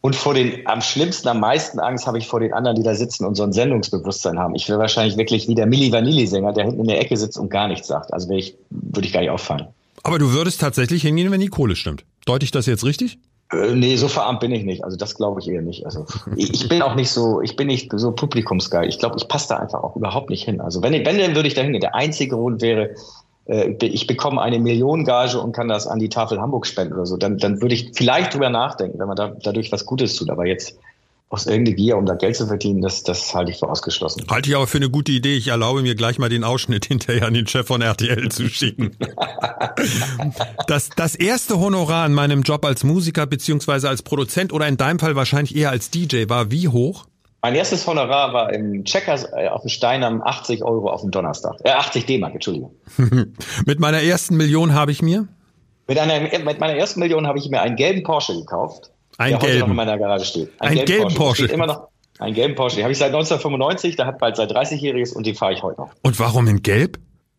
und 0.00 0.16
vor 0.16 0.34
den, 0.34 0.66
am 0.66 0.80
schlimmsten, 0.80 1.28
am 1.28 1.40
meisten 1.40 1.80
Angst 1.80 2.06
habe 2.06 2.18
ich 2.18 2.28
vor 2.28 2.40
den 2.40 2.52
anderen, 2.52 2.76
die 2.76 2.82
da 2.82 2.94
sitzen 2.94 3.26
und 3.26 3.34
so 3.34 3.42
ein 3.42 3.52
Sendungsbewusstsein 3.52 4.38
haben. 4.38 4.54
Ich 4.54 4.68
wäre 4.68 4.78
wahrscheinlich 4.78 5.16
wirklich 5.16 5.48
wie 5.48 5.54
der 5.54 5.66
Milli 5.66 5.92
Vanilli-Sänger, 5.92 6.52
der 6.52 6.64
hinten 6.64 6.80
in 6.80 6.88
der 6.88 7.00
Ecke 7.00 7.16
sitzt 7.16 7.38
und 7.38 7.50
gar 7.50 7.68
nichts 7.68 7.88
sagt. 7.88 8.12
Also 8.12 8.30
ich, 8.30 8.56
würde 8.70 9.06
ich 9.06 9.12
gar 9.12 9.20
nicht 9.20 9.30
auffallen. 9.30 9.68
Aber 10.06 10.20
du 10.20 10.32
würdest 10.32 10.60
tatsächlich 10.60 11.02
hingehen, 11.02 11.32
wenn 11.32 11.40
die 11.40 11.48
Kohle 11.48 11.74
stimmt. 11.74 12.04
Deute 12.26 12.44
ich 12.44 12.52
das 12.52 12.66
jetzt 12.66 12.84
richtig? 12.84 13.18
Äh, 13.50 13.74
nee, 13.74 13.96
so 13.96 14.06
verarmt 14.06 14.38
bin 14.38 14.52
ich 14.52 14.62
nicht. 14.62 14.84
Also 14.84 14.96
das 14.96 15.16
glaube 15.16 15.40
ich 15.40 15.48
eher 15.48 15.62
nicht. 15.62 15.84
Also 15.84 16.06
ich, 16.36 16.68
bin 16.68 16.80
auch 16.80 16.94
nicht 16.94 17.10
so, 17.10 17.40
ich 17.40 17.56
bin 17.56 17.66
nicht 17.66 17.90
so 17.92 18.12
publikumsgeil. 18.12 18.88
Ich 18.88 19.00
glaube, 19.00 19.16
ich 19.18 19.26
passe 19.26 19.48
da 19.48 19.56
einfach 19.56 19.82
auch 19.82 19.96
überhaupt 19.96 20.30
nicht 20.30 20.44
hin. 20.44 20.60
Also 20.60 20.80
wenn, 20.80 20.92
wenn 20.92 21.18
dann 21.18 21.34
würde 21.34 21.48
ich 21.48 21.54
da 21.54 21.62
hingehen. 21.62 21.80
Der 21.80 21.96
einzige 21.96 22.36
Grund 22.36 22.62
wäre, 22.62 22.94
äh, 23.46 23.72
ich 23.84 24.06
bekomme 24.06 24.40
eine 24.40 24.60
Millionengage 24.60 25.40
und 25.40 25.50
kann 25.50 25.66
das 25.66 25.88
an 25.88 25.98
die 25.98 26.08
Tafel 26.08 26.40
Hamburg 26.40 26.68
spenden 26.68 26.94
oder 26.94 27.06
so. 27.06 27.16
Dann, 27.16 27.38
dann 27.38 27.60
würde 27.60 27.74
ich 27.74 27.90
vielleicht 27.92 28.32
drüber 28.32 28.48
nachdenken, 28.48 29.00
wenn 29.00 29.08
man 29.08 29.16
da, 29.16 29.34
dadurch 29.42 29.72
was 29.72 29.86
Gutes 29.86 30.14
tut. 30.14 30.30
Aber 30.30 30.46
jetzt 30.46 30.78
aus 31.28 31.46
irgendeiner 31.46 31.76
Gier, 31.76 31.96
um 31.96 32.06
da 32.06 32.14
Geld 32.14 32.36
zu 32.36 32.46
verdienen, 32.46 32.82
das, 32.82 33.02
das 33.02 33.34
halte 33.34 33.50
ich 33.50 33.58
für 33.58 33.68
ausgeschlossen. 33.68 34.24
Halte 34.30 34.48
ich 34.48 34.56
aber 34.56 34.66
für 34.66 34.78
eine 34.78 34.90
gute 34.90 35.10
Idee. 35.10 35.36
Ich 35.36 35.48
erlaube 35.48 35.82
mir 35.82 35.96
gleich 35.96 36.18
mal 36.18 36.28
den 36.28 36.44
Ausschnitt 36.44 36.84
hinterher 36.86 37.26
an 37.26 37.34
den 37.34 37.46
Chef 37.46 37.66
von 37.66 37.82
RTL 37.82 38.28
zu 38.30 38.48
schicken. 38.48 38.96
Das, 40.66 40.90
das 40.96 41.14
erste 41.14 41.60
Honorar 41.60 42.06
in 42.06 42.14
meinem 42.14 42.42
Job 42.42 42.64
als 42.64 42.82
Musiker 42.82 43.26
beziehungsweise 43.26 43.88
als 43.88 44.02
Produzent 44.02 44.52
oder 44.52 44.66
in 44.66 44.76
deinem 44.76 44.98
Fall 44.98 45.14
wahrscheinlich 45.14 45.54
eher 45.54 45.70
als 45.70 45.90
DJ 45.90 46.28
war 46.28 46.50
wie 46.50 46.68
hoch? 46.68 47.06
Mein 47.42 47.54
erstes 47.54 47.86
Honorar 47.86 48.32
war 48.32 48.52
im 48.52 48.84
Checkers 48.84 49.24
äh, 49.32 49.48
auf 49.48 49.62
dem 49.62 49.68
Stein 49.68 50.02
am 50.02 50.22
80 50.22 50.64
Euro 50.64 50.90
auf 50.90 51.02
dem 51.02 51.10
Donnerstag. 51.10 51.56
Äh, 51.62 51.70
80 51.70 52.06
D-Mark, 52.06 52.34
Entschuldigung. 52.34 52.74
mit 53.66 53.78
meiner 53.78 54.02
ersten 54.02 54.36
Million 54.36 54.74
habe 54.74 54.92
ich 54.92 55.02
mir? 55.02 55.28
Mit, 55.86 55.98
einer, 55.98 56.20
mit 56.20 56.58
meiner 56.60 56.74
ersten 56.74 57.00
Million 57.00 57.26
habe 57.26 57.38
ich 57.38 57.48
mir 57.48 57.60
einen 57.60 57.76
gelben 57.76 58.02
Porsche 58.02 58.34
gekauft. 58.34 58.90
Ein 59.18 59.30
der 59.30 59.38
gelben. 59.38 59.52
heute 59.52 59.60
noch 59.60 59.68
in 59.70 59.76
meiner 59.76 59.98
Garage 59.98 60.24
steht. 60.24 60.50
Ein, 60.58 60.68
ein 60.68 60.74
gelben, 60.74 60.86
gelben 60.86 61.14
Porsche. 61.14 61.42
Porsche. 61.42 61.54
Immer 61.54 61.66
noch. 61.66 61.88
Ein 62.18 62.34
gelben 62.34 62.54
Porsche. 62.54 62.76
Den 62.76 62.84
habe 62.84 62.92
ich 62.92 62.98
seit 62.98 63.08
1995, 63.08 63.96
der 63.96 64.06
hat 64.06 64.18
bald 64.18 64.36
seit 64.36 64.50
30-jähriges 64.50 65.14
und 65.14 65.26
den 65.26 65.34
fahre 65.34 65.52
ich 65.52 65.62
heute 65.62 65.80
noch. 65.80 65.90
Und 66.02 66.18
warum 66.18 66.46
in 66.48 66.62
Gelb? 66.62 66.98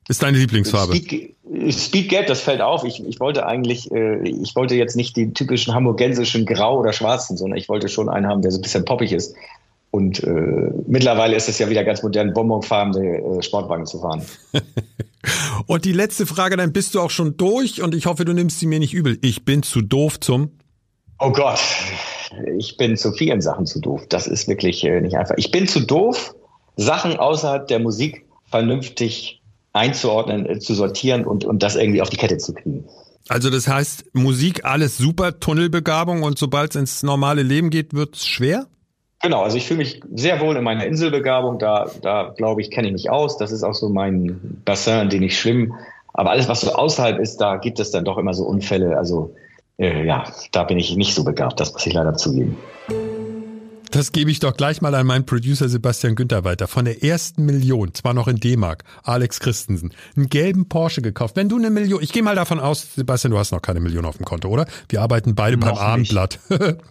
Ist 0.10 0.24
deine 0.24 0.38
Lieblingsfarbe? 0.38 0.96
Speed, 0.96 1.36
Speedgelb, 1.70 2.28
das 2.28 2.40
fällt 2.40 2.62
auf. 2.62 2.86
Ich, 2.86 3.06
ich 3.06 3.20
wollte 3.20 3.46
eigentlich, 3.46 3.92
äh, 3.92 4.26
ich 4.28 4.56
wollte 4.56 4.76
jetzt 4.76 4.96
nicht 4.96 5.18
die 5.18 5.34
typischen 5.34 5.74
hamburgensischen 5.74 6.46
Grau 6.46 6.80
oder 6.80 6.94
Schwarzen, 6.94 7.36
sondern 7.36 7.58
ich 7.58 7.68
wollte 7.68 7.90
schon 7.90 8.08
einen 8.08 8.28
haben, 8.28 8.42
der 8.42 8.52
so 8.52 8.60
ein 8.60 8.62
bisschen 8.62 8.86
poppig 8.86 9.12
ist. 9.12 9.36
Und 9.92 10.24
äh, 10.24 10.72
mittlerweile 10.88 11.36
ist 11.36 11.50
es 11.50 11.60
ja 11.60 11.70
wieder 11.70 11.84
ganz 11.84 12.04
modern, 12.04 12.34
bonbonfarbene 12.34 13.18
äh, 13.18 13.42
Sportwagen 13.42 13.86
zu 13.86 14.00
fahren. 14.00 14.22
und 15.66 15.86
die 15.86 15.94
letzte 15.94 16.26
Frage, 16.26 16.56
dann 16.56 16.72
bist 16.72 16.96
du 16.96 17.02
auch 17.02 17.10
schon 17.10 17.36
durch 17.36 17.82
und 17.82 17.96
ich 17.96 18.06
hoffe, 18.06 18.24
du 18.24 18.34
nimmst 18.34 18.60
sie 18.60 18.68
mir 18.68 18.80
nicht 18.80 18.94
übel. 18.94 19.18
Ich 19.22 19.44
bin 19.44 19.64
zu 19.64 19.82
doof 19.82 20.20
zum 20.20 20.52
Oh 21.20 21.32
Gott, 21.32 21.60
ich 22.58 22.78
bin 22.78 22.96
zu 22.96 23.12
vielen 23.12 23.42
Sachen 23.42 23.66
zu 23.66 23.80
doof. 23.80 24.06
Das 24.10 24.28
ist 24.28 24.48
wirklich 24.48 24.84
äh, 24.84 25.02
nicht 25.02 25.18
einfach. 25.18 25.36
Ich 25.38 25.52
bin 25.52 25.68
zu 25.68 25.80
doof, 25.80 26.36
Sachen 26.76 27.18
außerhalb 27.18 27.68
der 27.68 27.80
Musik 27.80 28.26
vernünftig 28.50 29.42
einzuordnen, 29.74 30.46
äh, 30.48 30.60
zu 30.60 30.76
sortieren 30.76 31.26
und, 31.26 31.44
und 31.46 31.64
das 31.64 31.76
irgendwie 31.76 32.02
auf 32.02 32.10
die 32.10 32.18
Kette 32.18 32.38
zu 32.38 32.54
kriegen. 32.54 32.86
Also 33.30 33.50
das 33.50 33.68
heißt, 33.68 34.06
Musik 34.14 34.64
alles 34.64 34.98
super, 34.98 35.40
Tunnelbegabung 35.40 36.24
und 36.24 36.38
sobald 36.38 36.72
es 36.72 36.76
ins 36.76 37.04
normale 37.04 37.44
Leben 37.44 37.70
geht, 37.70 37.94
wird 37.94 38.16
es 38.16 38.26
schwer? 38.26 38.68
Genau, 39.22 39.42
also 39.42 39.58
ich 39.58 39.66
fühle 39.66 39.80
mich 39.80 40.02
sehr 40.14 40.40
wohl 40.40 40.56
in 40.56 40.64
meiner 40.64 40.86
Inselbegabung, 40.86 41.58
da, 41.58 41.90
da 42.02 42.34
glaube 42.38 42.62
ich, 42.62 42.70
kenne 42.70 42.88
ich 42.88 42.94
mich 42.94 43.10
aus. 43.10 43.38
Das 43.38 43.52
ist 43.52 43.64
auch 43.64 43.74
so 43.74 43.90
mein 43.90 44.62
Bassin, 44.64 45.10
den 45.10 45.24
ich 45.24 45.40
schwimme. 45.40 45.72
Aber 46.14 46.32
alles, 46.32 46.48
was 46.48 46.62
so 46.62 46.72
außerhalb 46.72 47.20
ist, 47.20 47.38
da 47.38 47.58
gibt 47.58 47.80
es 47.80 47.92
dann 47.92 48.06
doch 48.06 48.18
immer 48.18 48.34
so 48.34 48.44
Unfälle. 48.46 48.98
Also 48.98 49.36
ja, 49.78 50.26
da 50.52 50.64
bin 50.64 50.78
ich 50.78 50.96
nicht 50.96 51.14
so 51.14 51.24
begabt, 51.24 51.60
das 51.60 51.74
muss 51.74 51.86
ich 51.86 51.94
leider 51.94 52.16
zugeben. 52.16 52.58
Das 53.92 54.12
gebe 54.12 54.30
ich 54.30 54.40
doch 54.40 54.56
gleich 54.56 54.82
mal 54.82 54.94
an 54.96 55.08
meinen 55.08 55.26
Producer 55.26 55.70
Sebastian 55.70 56.16
Günther 56.16 56.44
weiter. 56.44 56.68
Von 56.68 56.86
der 56.86 57.04
ersten 57.04 57.46
Million, 57.46 57.94
zwar 57.94 58.14
noch 58.14 58.28
in 58.28 58.36
D-Mark, 58.36 58.84
Alex 59.04 59.40
Christensen, 59.40 59.94
einen 60.16 60.28
gelben 60.28 60.68
Porsche 60.68 61.02
gekauft. 61.02 61.36
Wenn 61.36 61.48
du 61.48 61.58
eine 61.58 61.70
Million, 61.70 62.04
ich 62.04 62.12
gehe 62.12 62.22
mal 62.22 62.36
davon 62.36 62.60
aus, 62.60 62.96
Sebastian, 62.96 63.32
du 63.32 63.40
hast 63.40 63.52
noch 63.52 63.62
keine 63.62 63.80
Million 63.80 64.06
auf 64.06 64.18
dem 64.18 64.26
Konto, 64.26 64.50
oder? 64.50 64.68
Wir 64.90 65.02
arbeiten 65.02 65.36
beide 65.36 65.58
noch 65.58 65.68
beim 65.68 65.78
Abendblatt. 65.78 66.40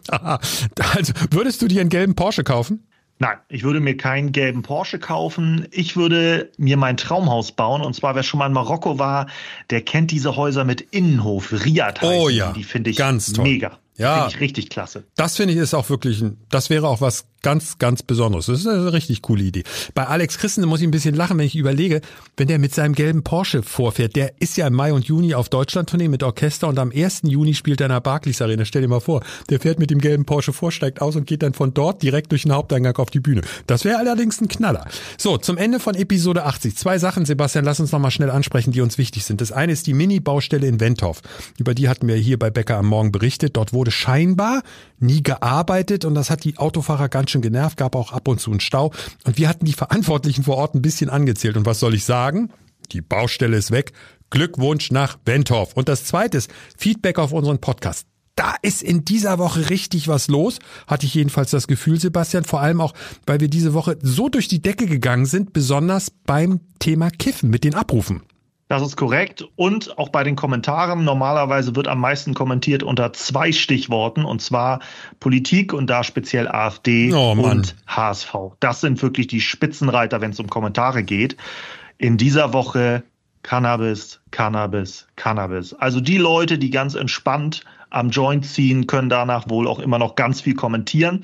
also, 0.09 1.13
würdest 1.31 1.61
du 1.61 1.69
dir 1.69 1.83
einen 1.83 1.91
gelben 1.91 2.15
Porsche 2.15 2.45
kaufen? 2.45 2.87
Nein, 3.19 3.39
ich 3.49 3.63
würde 3.63 3.81
mir 3.81 3.97
keinen 3.97 4.33
gelben 4.33 4.63
Porsche 4.63 4.99
kaufen. 4.99 5.67
Ich 5.71 5.97
würde 5.97 6.51
mir 6.59 6.77
mein 6.77 6.99
Traumhaus 6.99 7.53
bauen. 7.53 7.81
Und 7.81 7.95
zwar, 7.95 8.15
wer 8.15 8.23
schon 8.23 8.39
mal 8.39 8.47
in 8.47 8.53
Marokko 8.53 8.99
war, 8.99 9.27
der 9.71 9.81
kennt 9.81 10.11
diese 10.11 10.37
Häuser 10.37 10.65
mit 10.65 10.83
Innenhof. 10.83 11.53
Riyadh 11.53 12.03
heißen 12.03 12.21
Oh 12.21 12.29
ja, 12.29 12.53
die 12.53 12.65
finde 12.65 12.91
ich 12.91 12.97
ganz 12.97 13.33
toll. 13.33 13.45
mega. 13.45 13.79
Ja. 13.97 14.15
Finde 14.15 14.35
ich 14.35 14.41
richtig 14.41 14.69
klasse. 14.69 15.05
Das 15.17 15.37
finde 15.37 15.55
ich 15.55 15.59
ist 15.61 15.73
auch 15.73 15.89
wirklich, 15.89 16.21
ein, 16.21 16.37
das 16.51 16.69
wäre 16.69 16.87
auch 16.89 17.01
was 17.01 17.27
ganz, 17.47 17.79
ganz 17.79 18.03
Besonderes. 18.03 18.47
Das 18.47 18.59
ist 18.59 18.67
eine 18.67 18.93
richtig 18.93 19.23
coole 19.23 19.45
Idee. 19.45 19.63
Bei 19.95 20.09
Alex 20.09 20.39
Christen 20.39 20.67
muss 20.67 20.81
ich 20.81 20.89
ein 20.89 20.91
bisschen 20.91 21.15
lachen, 21.15 21.39
wenn 21.39 21.47
ich 21.47 21.55
überlege, 21.55 22.01
wenn 22.37 22.49
der 22.49 22.59
mit 22.59 22.75
seinem 22.75 22.93
gelben 22.93 23.23
Porsche 23.23 23.63
vorfährt. 23.63 24.17
Der 24.17 24.33
ist 24.41 24.57
ja 24.57 24.67
im 24.67 24.75
Mai 24.75 24.93
und 24.93 25.05
Juni 25.05 25.33
auf 25.33 25.49
Deutschland-Tournee 25.49 26.09
mit 26.09 26.25
Orchester 26.25 26.67
und 26.67 26.77
am 26.81 26.91
1. 26.91 27.21
Juni 27.23 27.55
spielt 27.55 27.81
er 27.81 27.87
in 27.87 27.93
der 27.93 28.01
Barclays 28.01 28.43
Arena. 28.43 28.65
Stell 28.65 28.83
dir 28.83 28.89
mal 28.89 28.99
vor, 28.99 29.23
der 29.49 29.61
fährt 29.61 29.79
mit 29.79 29.93
dem 29.93 30.01
gelben 30.01 30.25
Porsche 30.25 30.53
vor, 30.53 30.73
steigt 30.73 31.01
aus 31.01 31.15
und 31.15 31.29
geht 31.29 31.45
dann 31.45 31.55
von 31.55 31.73
dort 31.73 32.03
direkt 32.03 32.33
durch 32.33 32.43
den 32.43 32.53
Haupteingang 32.53 32.97
auf 32.97 33.11
die 33.11 33.21
Bühne. 33.21 33.43
Das 33.69 33.85
wäre 33.85 33.99
allerdings 33.99 34.41
ein 34.41 34.49
Knaller. 34.49 34.85
So, 35.17 35.39
zum 35.39 35.57
Ende 35.57 35.79
von 35.79 35.95
Episode 35.95 36.47
80. 36.47 36.77
Zwei 36.77 36.99
Sachen, 36.99 37.27
Sebastian, 37.27 37.65
lass 37.65 37.79
uns 37.79 37.93
nochmal 37.93 38.11
schnell 38.11 38.31
ansprechen, 38.31 38.73
die 38.73 38.81
uns 38.81 38.99
wichtig 38.99 39.25
sind. 39.25 39.41
Das 39.41 39.53
eine 39.53 39.71
ist 39.71 39.87
die 39.87 39.95
Mini-Baustelle 39.95 40.67
in 40.67 40.81
Wentorf. 40.81 41.23
Über 41.59 41.77
die 41.77 41.89
hatten 41.89 42.09
wir 42.09 42.17
hier 42.17 42.41
bei 42.41 42.51
Becker 42.51 42.79
am 42.79 42.87
Morgen 42.87 43.13
berichtet. 43.13 43.57
Dort 43.57 43.73
wurde 43.73 43.93
scheinbar 43.93 44.65
nie 44.99 45.23
gearbeitet 45.23 46.05
und 46.05 46.17
das 46.17 46.29
hat 46.29 46.43
die 46.43 46.59
Autofahrer 46.59 47.09
ganz 47.09 47.31
schön 47.31 47.36
genervt, 47.43 47.77
gab 47.77 47.95
auch 47.97 48.13
ab 48.13 48.29
und 48.29 48.41
zu 48.41 48.51
einen 48.51 48.61
Stau. 48.61 48.93
Und 49.25 49.39
wir 49.39 49.49
hatten 49.49 49.65
die 49.65 49.73
Verantwortlichen 49.73 50.45
vor 50.45 50.57
Ort 50.57 50.75
ein 50.75 50.83
bisschen 50.83 51.11
angezählt. 51.11 51.57
Und 51.57 51.67
was 51.67 51.81
soll 51.81 51.95
ich 51.95 52.05
sagen? 52.05 52.51
Die 52.93 53.01
Baustelle 53.01 53.57
ist 53.57 53.71
weg. 53.71 53.93
Glückwunsch 54.31 54.91
nach 54.91 55.19
Wentorf. 55.25 55.73
Und 55.75 55.89
das 55.89 56.05
zweite 56.05 56.39
ist 56.39 56.51
Feedback 56.77 57.19
auf 57.19 57.33
unseren 57.33 57.61
Podcast. 57.61 58.07
Da 58.37 58.55
ist 58.61 58.83
in 58.83 59.05
dieser 59.05 59.39
Woche 59.39 59.71
richtig 59.71 60.09
was 60.09 60.29
los, 60.29 60.59
hatte 60.87 61.07
ich 61.07 61.15
jedenfalls 61.15 61.51
das 61.51 61.67
Gefühl, 61.67 61.99
Sebastian. 61.99 62.45
Vor 62.45 62.61
allem 62.61 62.83
auch, 62.83 62.93
weil 63.27 63.41
wir 63.41 63.49
diese 63.49 63.73
Woche 63.73 63.97
so 64.03 64.29
durch 64.29 64.47
die 64.47 64.61
Decke 64.61 64.87
gegangen 64.87 65.25
sind, 65.25 65.55
besonders 65.55 66.11
beim 66.11 66.61
Thema 66.79 67.11
Kiffen 67.11 67.49
mit 67.49 67.65
den 67.65 67.75
Abrufen. 67.75 68.23
Das 68.69 68.83
ist 68.83 68.97
korrekt. 68.97 69.47
Und 69.55 69.97
auch 69.97 70.09
bei 70.09 70.25
den 70.25 70.35
Kommentaren. 70.35 71.05
Normalerweise 71.05 71.77
wird 71.77 71.87
am 71.87 72.01
meisten 72.01 72.35
kommentiert 72.35 72.83
unter 72.83 73.13
zwei 73.13 73.53
Stichworten, 73.53 74.25
und 74.25 74.43
zwar 74.43 74.81
Politik 75.21 75.73
und 75.73 75.89
da 75.89 76.03
speziell 76.03 76.49
AfD 76.49 77.13
oh, 77.15 77.33
und 77.33 77.77
HSV. 77.87 78.35
Das 78.59 78.81
sind 78.81 79.01
wirklich 79.03 79.29
die 79.29 79.41
Spitzenreiter, 79.41 80.21
wenn 80.21 80.33
es 80.33 80.41
um 80.41 80.49
Kommentare 80.49 81.05
geht. 81.05 81.37
In 81.99 82.17
dieser 82.17 82.53
Woche 82.53 83.05
Cannabis, 83.43 84.21
Cannabis, 84.33 85.07
Cannabis. 85.15 85.73
Also 85.73 86.01
die 86.01 86.19
Leute, 86.19 86.59
die 86.59 86.71
ganz 86.71 86.97
entspannt 86.97 87.63
am 87.91 88.11
Joint 88.11 88.45
ziehen, 88.45 88.89
können 88.89 89.09
danach 89.09 89.49
wohl 89.49 89.69
auch 89.69 89.79
immer 89.79 90.01
noch 90.01 90.17
ganz 90.17 90.41
viel 90.41 90.57
kommentieren. 90.57 91.23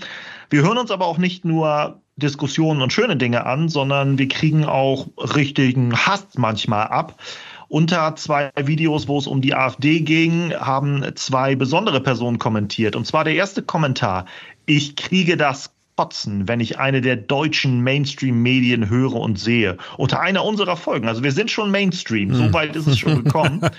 Wir 0.49 0.63
hören 0.63 0.79
uns 0.79 0.93
aber 0.93 1.07
auch 1.07 1.19
nicht 1.19 1.45
nur 1.45 2.01
Diskussionen 2.23 2.83
und 2.83 2.93
schöne 2.93 3.17
Dinge 3.17 3.45
an, 3.45 3.69
sondern 3.69 4.19
wir 4.19 4.29
kriegen 4.29 4.65
auch 4.65 5.09
richtigen 5.19 5.95
Hass 5.95 6.27
manchmal 6.37 6.87
ab. 6.87 7.21
Unter 7.69 8.15
zwei 8.17 8.51
Videos, 8.57 9.09
wo 9.09 9.19
es 9.19 9.27
um 9.27 9.41
die 9.41 9.55
AfD 9.55 10.01
ging, 10.01 10.53
haben 10.53 11.05
zwei 11.15 11.55
besondere 11.55 12.01
Personen 12.01 12.39
kommentiert. 12.39 12.97
Und 12.97 13.07
zwar 13.07 13.25
der 13.25 13.35
erste 13.35 13.63
Kommentar. 13.63 14.27
Ich 14.67 14.95
kriege 14.97 15.37
das 15.37 15.73
Kotzen, 15.97 16.49
wenn 16.49 16.61
ich 16.61 16.79
eine 16.79 17.01
der 17.01 17.17
deutschen 17.17 17.83
Mainstream-Medien 17.83 18.89
höre 18.89 19.15
und 19.15 19.39
sehe. 19.39 19.77
Unter 19.99 20.21
einer 20.21 20.45
unserer 20.45 20.77
Folgen. 20.77 21.07
Also 21.07 21.23
wir 21.23 21.33
sind 21.33 21.51
schon 21.51 21.71
Mainstream. 21.71 22.35
So 22.35 22.45
hm. 22.45 22.53
weit 22.55 22.77
ist 22.77 22.87
es 22.87 22.99
schon 22.99 23.25
gekommen. 23.25 23.61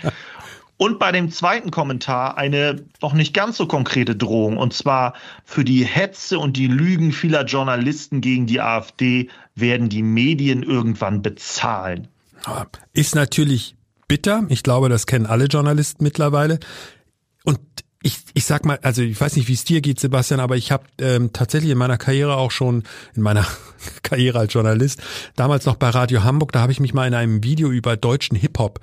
Und 0.84 1.00
bei 1.00 1.14
dem 1.14 1.32
zweiten 1.32 1.72
Kommentar 1.72 2.38
eine 2.38 2.84
noch 3.02 3.14
nicht 3.14 3.34
ganz 3.34 3.56
so 3.56 3.68
konkrete 3.68 4.18
Drohung. 4.18 4.58
Und 4.58 4.74
zwar 4.74 5.14
für 5.46 5.64
die 5.64 5.86
Hetze 5.86 6.38
und 6.38 6.58
die 6.58 6.68
Lügen 6.68 7.14
vieler 7.14 7.46
Journalisten 7.46 8.20
gegen 8.20 8.48
die 8.48 8.60
AfD 8.60 9.30
werden 9.56 9.88
die 9.88 10.04
Medien 10.04 10.62
irgendwann 10.62 11.22
bezahlen. 11.22 12.10
Ist 12.92 13.16
natürlich 13.16 13.78
bitter. 14.10 14.44
Ich 14.50 14.62
glaube, 14.62 14.90
das 14.90 15.06
kennen 15.06 15.26
alle 15.26 15.46
Journalisten 15.46 16.04
mittlerweile. 16.04 16.60
Und 17.46 17.62
ich, 18.04 18.20
ich 18.34 18.46
sag 18.46 18.66
mal, 18.66 18.78
also 18.84 19.02
ich 19.02 19.20
weiß 19.20 19.36
nicht, 19.36 19.48
wie 19.48 19.54
es 19.54 19.64
dir 19.64 19.82
geht, 19.82 20.00
Sebastian, 20.00 20.40
aber 20.40 20.56
ich 20.56 20.72
habe 20.72 20.84
ähm, 21.00 21.34
tatsächlich 21.34 21.72
in 21.72 21.78
meiner 21.78 21.98
Karriere 21.98 22.38
auch 22.38 22.52
schon, 22.52 22.84
in 23.16 23.24
meiner 23.24 23.48
Karriere 24.04 24.40
als 24.40 24.54
Journalist, 24.54 25.02
damals 25.36 25.66
noch 25.66 25.76
bei 25.76 25.90
Radio 25.90 26.24
Hamburg, 26.24 26.52
da 26.52 26.62
habe 26.62 26.72
ich 26.72 26.80
mich 26.80 26.94
mal 26.94 27.08
in 27.08 27.16
einem 27.16 27.44
Video 27.44 27.72
über 27.72 27.98
deutschen 27.98 28.38
Hip-Hop 28.38 28.80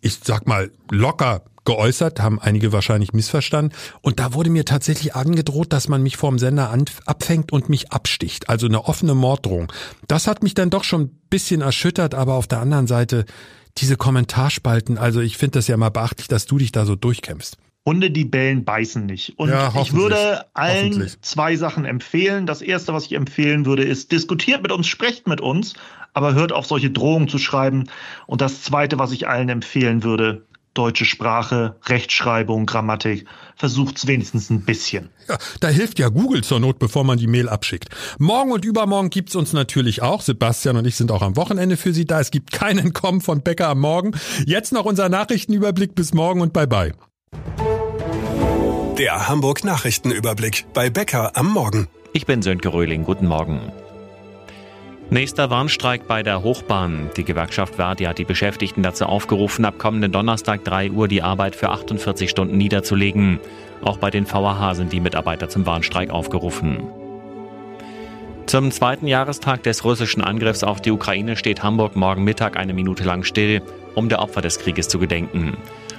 ich 0.00 0.20
sag 0.22 0.46
mal, 0.46 0.70
locker 0.90 1.42
geäußert, 1.64 2.20
haben 2.20 2.38
einige 2.38 2.72
wahrscheinlich 2.72 3.14
missverstanden. 3.14 3.74
Und 4.02 4.20
da 4.20 4.34
wurde 4.34 4.50
mir 4.50 4.66
tatsächlich 4.66 5.14
angedroht, 5.14 5.72
dass 5.72 5.88
man 5.88 6.02
mich 6.02 6.18
vorm 6.18 6.38
Sender 6.38 6.76
abfängt 7.06 7.52
und 7.52 7.70
mich 7.70 7.90
absticht. 7.90 8.50
Also 8.50 8.66
eine 8.66 8.84
offene 8.84 9.14
Morddrohung. 9.14 9.72
Das 10.06 10.26
hat 10.26 10.42
mich 10.42 10.52
dann 10.52 10.68
doch 10.68 10.84
schon 10.84 11.02
ein 11.02 11.20
bisschen 11.30 11.62
erschüttert, 11.62 12.14
aber 12.14 12.34
auf 12.34 12.46
der 12.46 12.60
anderen 12.60 12.86
Seite 12.86 13.24
diese 13.78 13.96
Kommentarspalten, 13.96 14.98
also 14.98 15.20
ich 15.20 15.38
finde 15.38 15.58
das 15.58 15.66
ja 15.66 15.76
mal 15.76 15.88
beachtlich, 15.88 16.28
dass 16.28 16.46
du 16.46 16.58
dich 16.58 16.70
da 16.70 16.84
so 16.84 16.94
durchkämpfst. 16.94 17.56
Hunde, 17.86 18.10
die 18.10 18.24
bellen, 18.24 18.64
beißen 18.64 19.04
nicht. 19.04 19.38
Und 19.38 19.50
ja, 19.50 19.72
ich 19.80 19.92
würde 19.92 20.46
allen 20.54 21.06
zwei 21.20 21.56
Sachen 21.56 21.84
empfehlen. 21.84 22.46
Das 22.46 22.62
erste, 22.62 22.94
was 22.94 23.06
ich 23.06 23.12
empfehlen 23.12 23.66
würde, 23.66 23.84
ist, 23.84 24.10
diskutiert 24.10 24.62
mit 24.62 24.72
uns, 24.72 24.86
sprecht 24.86 25.28
mit 25.28 25.40
uns, 25.40 25.74
aber 26.14 26.34
hört 26.34 26.52
auf, 26.52 26.66
solche 26.66 26.90
Drohungen 26.90 27.28
zu 27.28 27.38
schreiben. 27.38 27.84
Und 28.26 28.40
das 28.40 28.62
zweite, 28.62 28.98
was 28.98 29.12
ich 29.12 29.28
allen 29.28 29.50
empfehlen 29.50 30.02
würde, 30.02 30.46
deutsche 30.74 31.04
Sprache, 31.04 31.76
Rechtschreibung, 31.86 32.66
Grammatik. 32.66 33.26
Versucht's 33.56 34.06
wenigstens 34.06 34.50
ein 34.50 34.62
bisschen. 34.62 35.10
Ja, 35.28 35.38
da 35.60 35.68
hilft 35.68 35.98
ja 35.98 36.08
Google 36.08 36.42
zur 36.42 36.60
Not, 36.60 36.78
bevor 36.78 37.04
man 37.04 37.18
die 37.18 37.28
Mail 37.28 37.48
abschickt. 37.48 37.88
Morgen 38.18 38.50
und 38.50 38.64
übermorgen 38.64 39.10
gibt's 39.10 39.36
uns 39.36 39.52
natürlich 39.52 40.02
auch. 40.02 40.20
Sebastian 40.20 40.76
und 40.76 40.86
ich 40.86 40.96
sind 40.96 41.12
auch 41.12 41.22
am 41.22 41.36
Wochenende 41.36 41.76
für 41.76 41.92
Sie 41.92 42.04
da. 42.04 42.20
Es 42.20 42.30
gibt 42.30 42.50
keinen 42.50 42.92
Kommen 42.92 43.20
von 43.20 43.42
Bäcker 43.42 43.68
am 43.68 43.80
Morgen. 43.80 44.12
Jetzt 44.46 44.72
noch 44.72 44.84
unser 44.84 45.08
Nachrichtenüberblick. 45.08 45.94
Bis 45.94 46.12
morgen 46.12 46.40
und 46.40 46.52
bye 46.52 46.66
bye. 46.66 46.92
Der 48.98 49.26
Hamburg 49.26 49.64
Nachrichtenüberblick 49.64 50.66
bei 50.72 50.88
Bäcker 50.88 51.32
am 51.34 51.50
Morgen. 51.50 51.88
Ich 52.12 52.26
bin 52.26 52.42
Sönke 52.42 52.72
Röhling. 52.72 53.02
Guten 53.02 53.26
Morgen. 53.26 53.72
Nächster 55.10 55.50
Warnstreik 55.50 56.06
bei 56.06 56.22
der 56.22 56.44
Hochbahn. 56.44 57.10
Die 57.16 57.24
Gewerkschaft 57.24 57.74
Verdi 57.74 58.04
hat 58.04 58.18
die 58.18 58.24
Beschäftigten 58.24 58.84
dazu 58.84 59.06
aufgerufen, 59.06 59.64
ab 59.64 59.80
kommenden 59.80 60.12
Donnerstag 60.12 60.62
3 60.62 60.92
Uhr 60.92 61.08
die 61.08 61.22
Arbeit 61.22 61.56
für 61.56 61.70
48 61.70 62.30
Stunden 62.30 62.56
niederzulegen. 62.56 63.40
Auch 63.82 63.98
bei 63.98 64.10
den 64.10 64.26
VAH 64.26 64.76
sind 64.76 64.92
die 64.92 65.00
Mitarbeiter 65.00 65.48
zum 65.48 65.66
Warnstreik 65.66 66.10
aufgerufen. 66.10 66.84
Zum 68.46 68.70
zweiten 68.70 69.08
Jahrestag 69.08 69.64
des 69.64 69.82
russischen 69.82 70.22
Angriffs 70.22 70.62
auf 70.62 70.80
die 70.80 70.92
Ukraine 70.92 71.36
steht 71.36 71.64
Hamburg 71.64 71.96
morgen 71.96 72.22
Mittag 72.22 72.56
eine 72.56 72.74
Minute 72.74 73.02
lang 73.02 73.24
still, 73.24 73.60
um 73.96 74.08
der 74.08 74.20
Opfer 74.20 74.40
des 74.40 74.60
Krieges 74.60 74.86
zu 74.86 75.00
gedenken. 75.00 75.56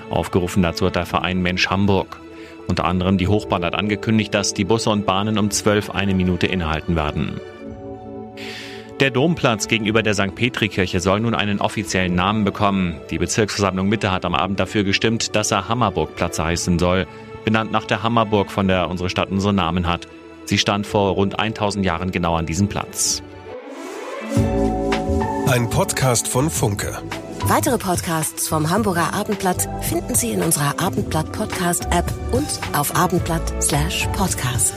Aufgerufen 0.09 0.63
dazu 0.63 0.85
hat 0.85 0.95
der 0.95 1.05
Verein 1.05 1.41
Mensch 1.41 1.67
Hamburg. 1.69 2.21
Unter 2.67 2.85
anderem 2.85 3.17
die 3.17 3.27
Hochbahn 3.27 3.63
hat 3.63 3.75
angekündigt, 3.75 4.33
dass 4.33 4.53
die 4.53 4.65
Busse 4.65 4.89
und 4.89 5.05
Bahnen 5.05 5.37
um 5.37 5.51
12 5.51 5.91
eine 5.91 6.13
Minute 6.13 6.47
innehalten 6.47 6.95
werden. 6.95 7.39
Der 8.99 9.11
Domplatz 9.11 9.67
gegenüber 9.67 10.03
der 10.03 10.13
St. 10.13 10.35
Petri-Kirche 10.35 11.01
soll 11.01 11.19
nun 11.19 11.35
einen 11.35 11.59
offiziellen 11.59 12.15
Namen 12.15 12.45
bekommen. 12.45 13.01
Die 13.09 13.17
Bezirksversammlung 13.17 13.89
Mitte 13.89 14.11
hat 14.11 14.23
am 14.23 14.33
Abend 14.35 14.59
dafür 14.59 14.85
gestimmt, 14.85 15.35
dass 15.35 15.51
er 15.51 15.67
Hammerburgplatz 15.67 16.39
heißen 16.39 16.79
soll. 16.79 17.05
Benannt 17.43 17.73
nach 17.73 17.85
der 17.85 18.03
Hammerburg, 18.03 18.51
von 18.51 18.69
der 18.69 18.89
unsere 18.89 19.09
Stadt 19.09 19.29
unseren 19.31 19.55
Namen 19.55 19.87
hat. 19.87 20.07
Sie 20.45 20.57
stand 20.57 20.87
vor 20.87 21.11
rund 21.11 21.39
1000 21.39 21.85
Jahren 21.85 22.11
genau 22.11 22.35
an 22.35 22.45
diesem 22.45 22.69
Platz. 22.69 23.21
Ein 25.47 25.69
Podcast 25.69 26.27
von 26.27 26.49
Funke. 26.49 26.97
Weitere 27.47 27.77
Podcasts 27.77 28.47
vom 28.47 28.71
Hamburger 28.71 29.13
Abendblatt 29.13 29.69
finden 29.81 30.15
Sie 30.15 30.31
in 30.31 30.41
unserer 30.41 30.79
Abendblatt 30.79 31.31
Podcast 31.31 31.85
App 31.91 32.11
und 32.31 32.47
auf 32.75 32.95
abendblatt/podcast. 32.95 34.73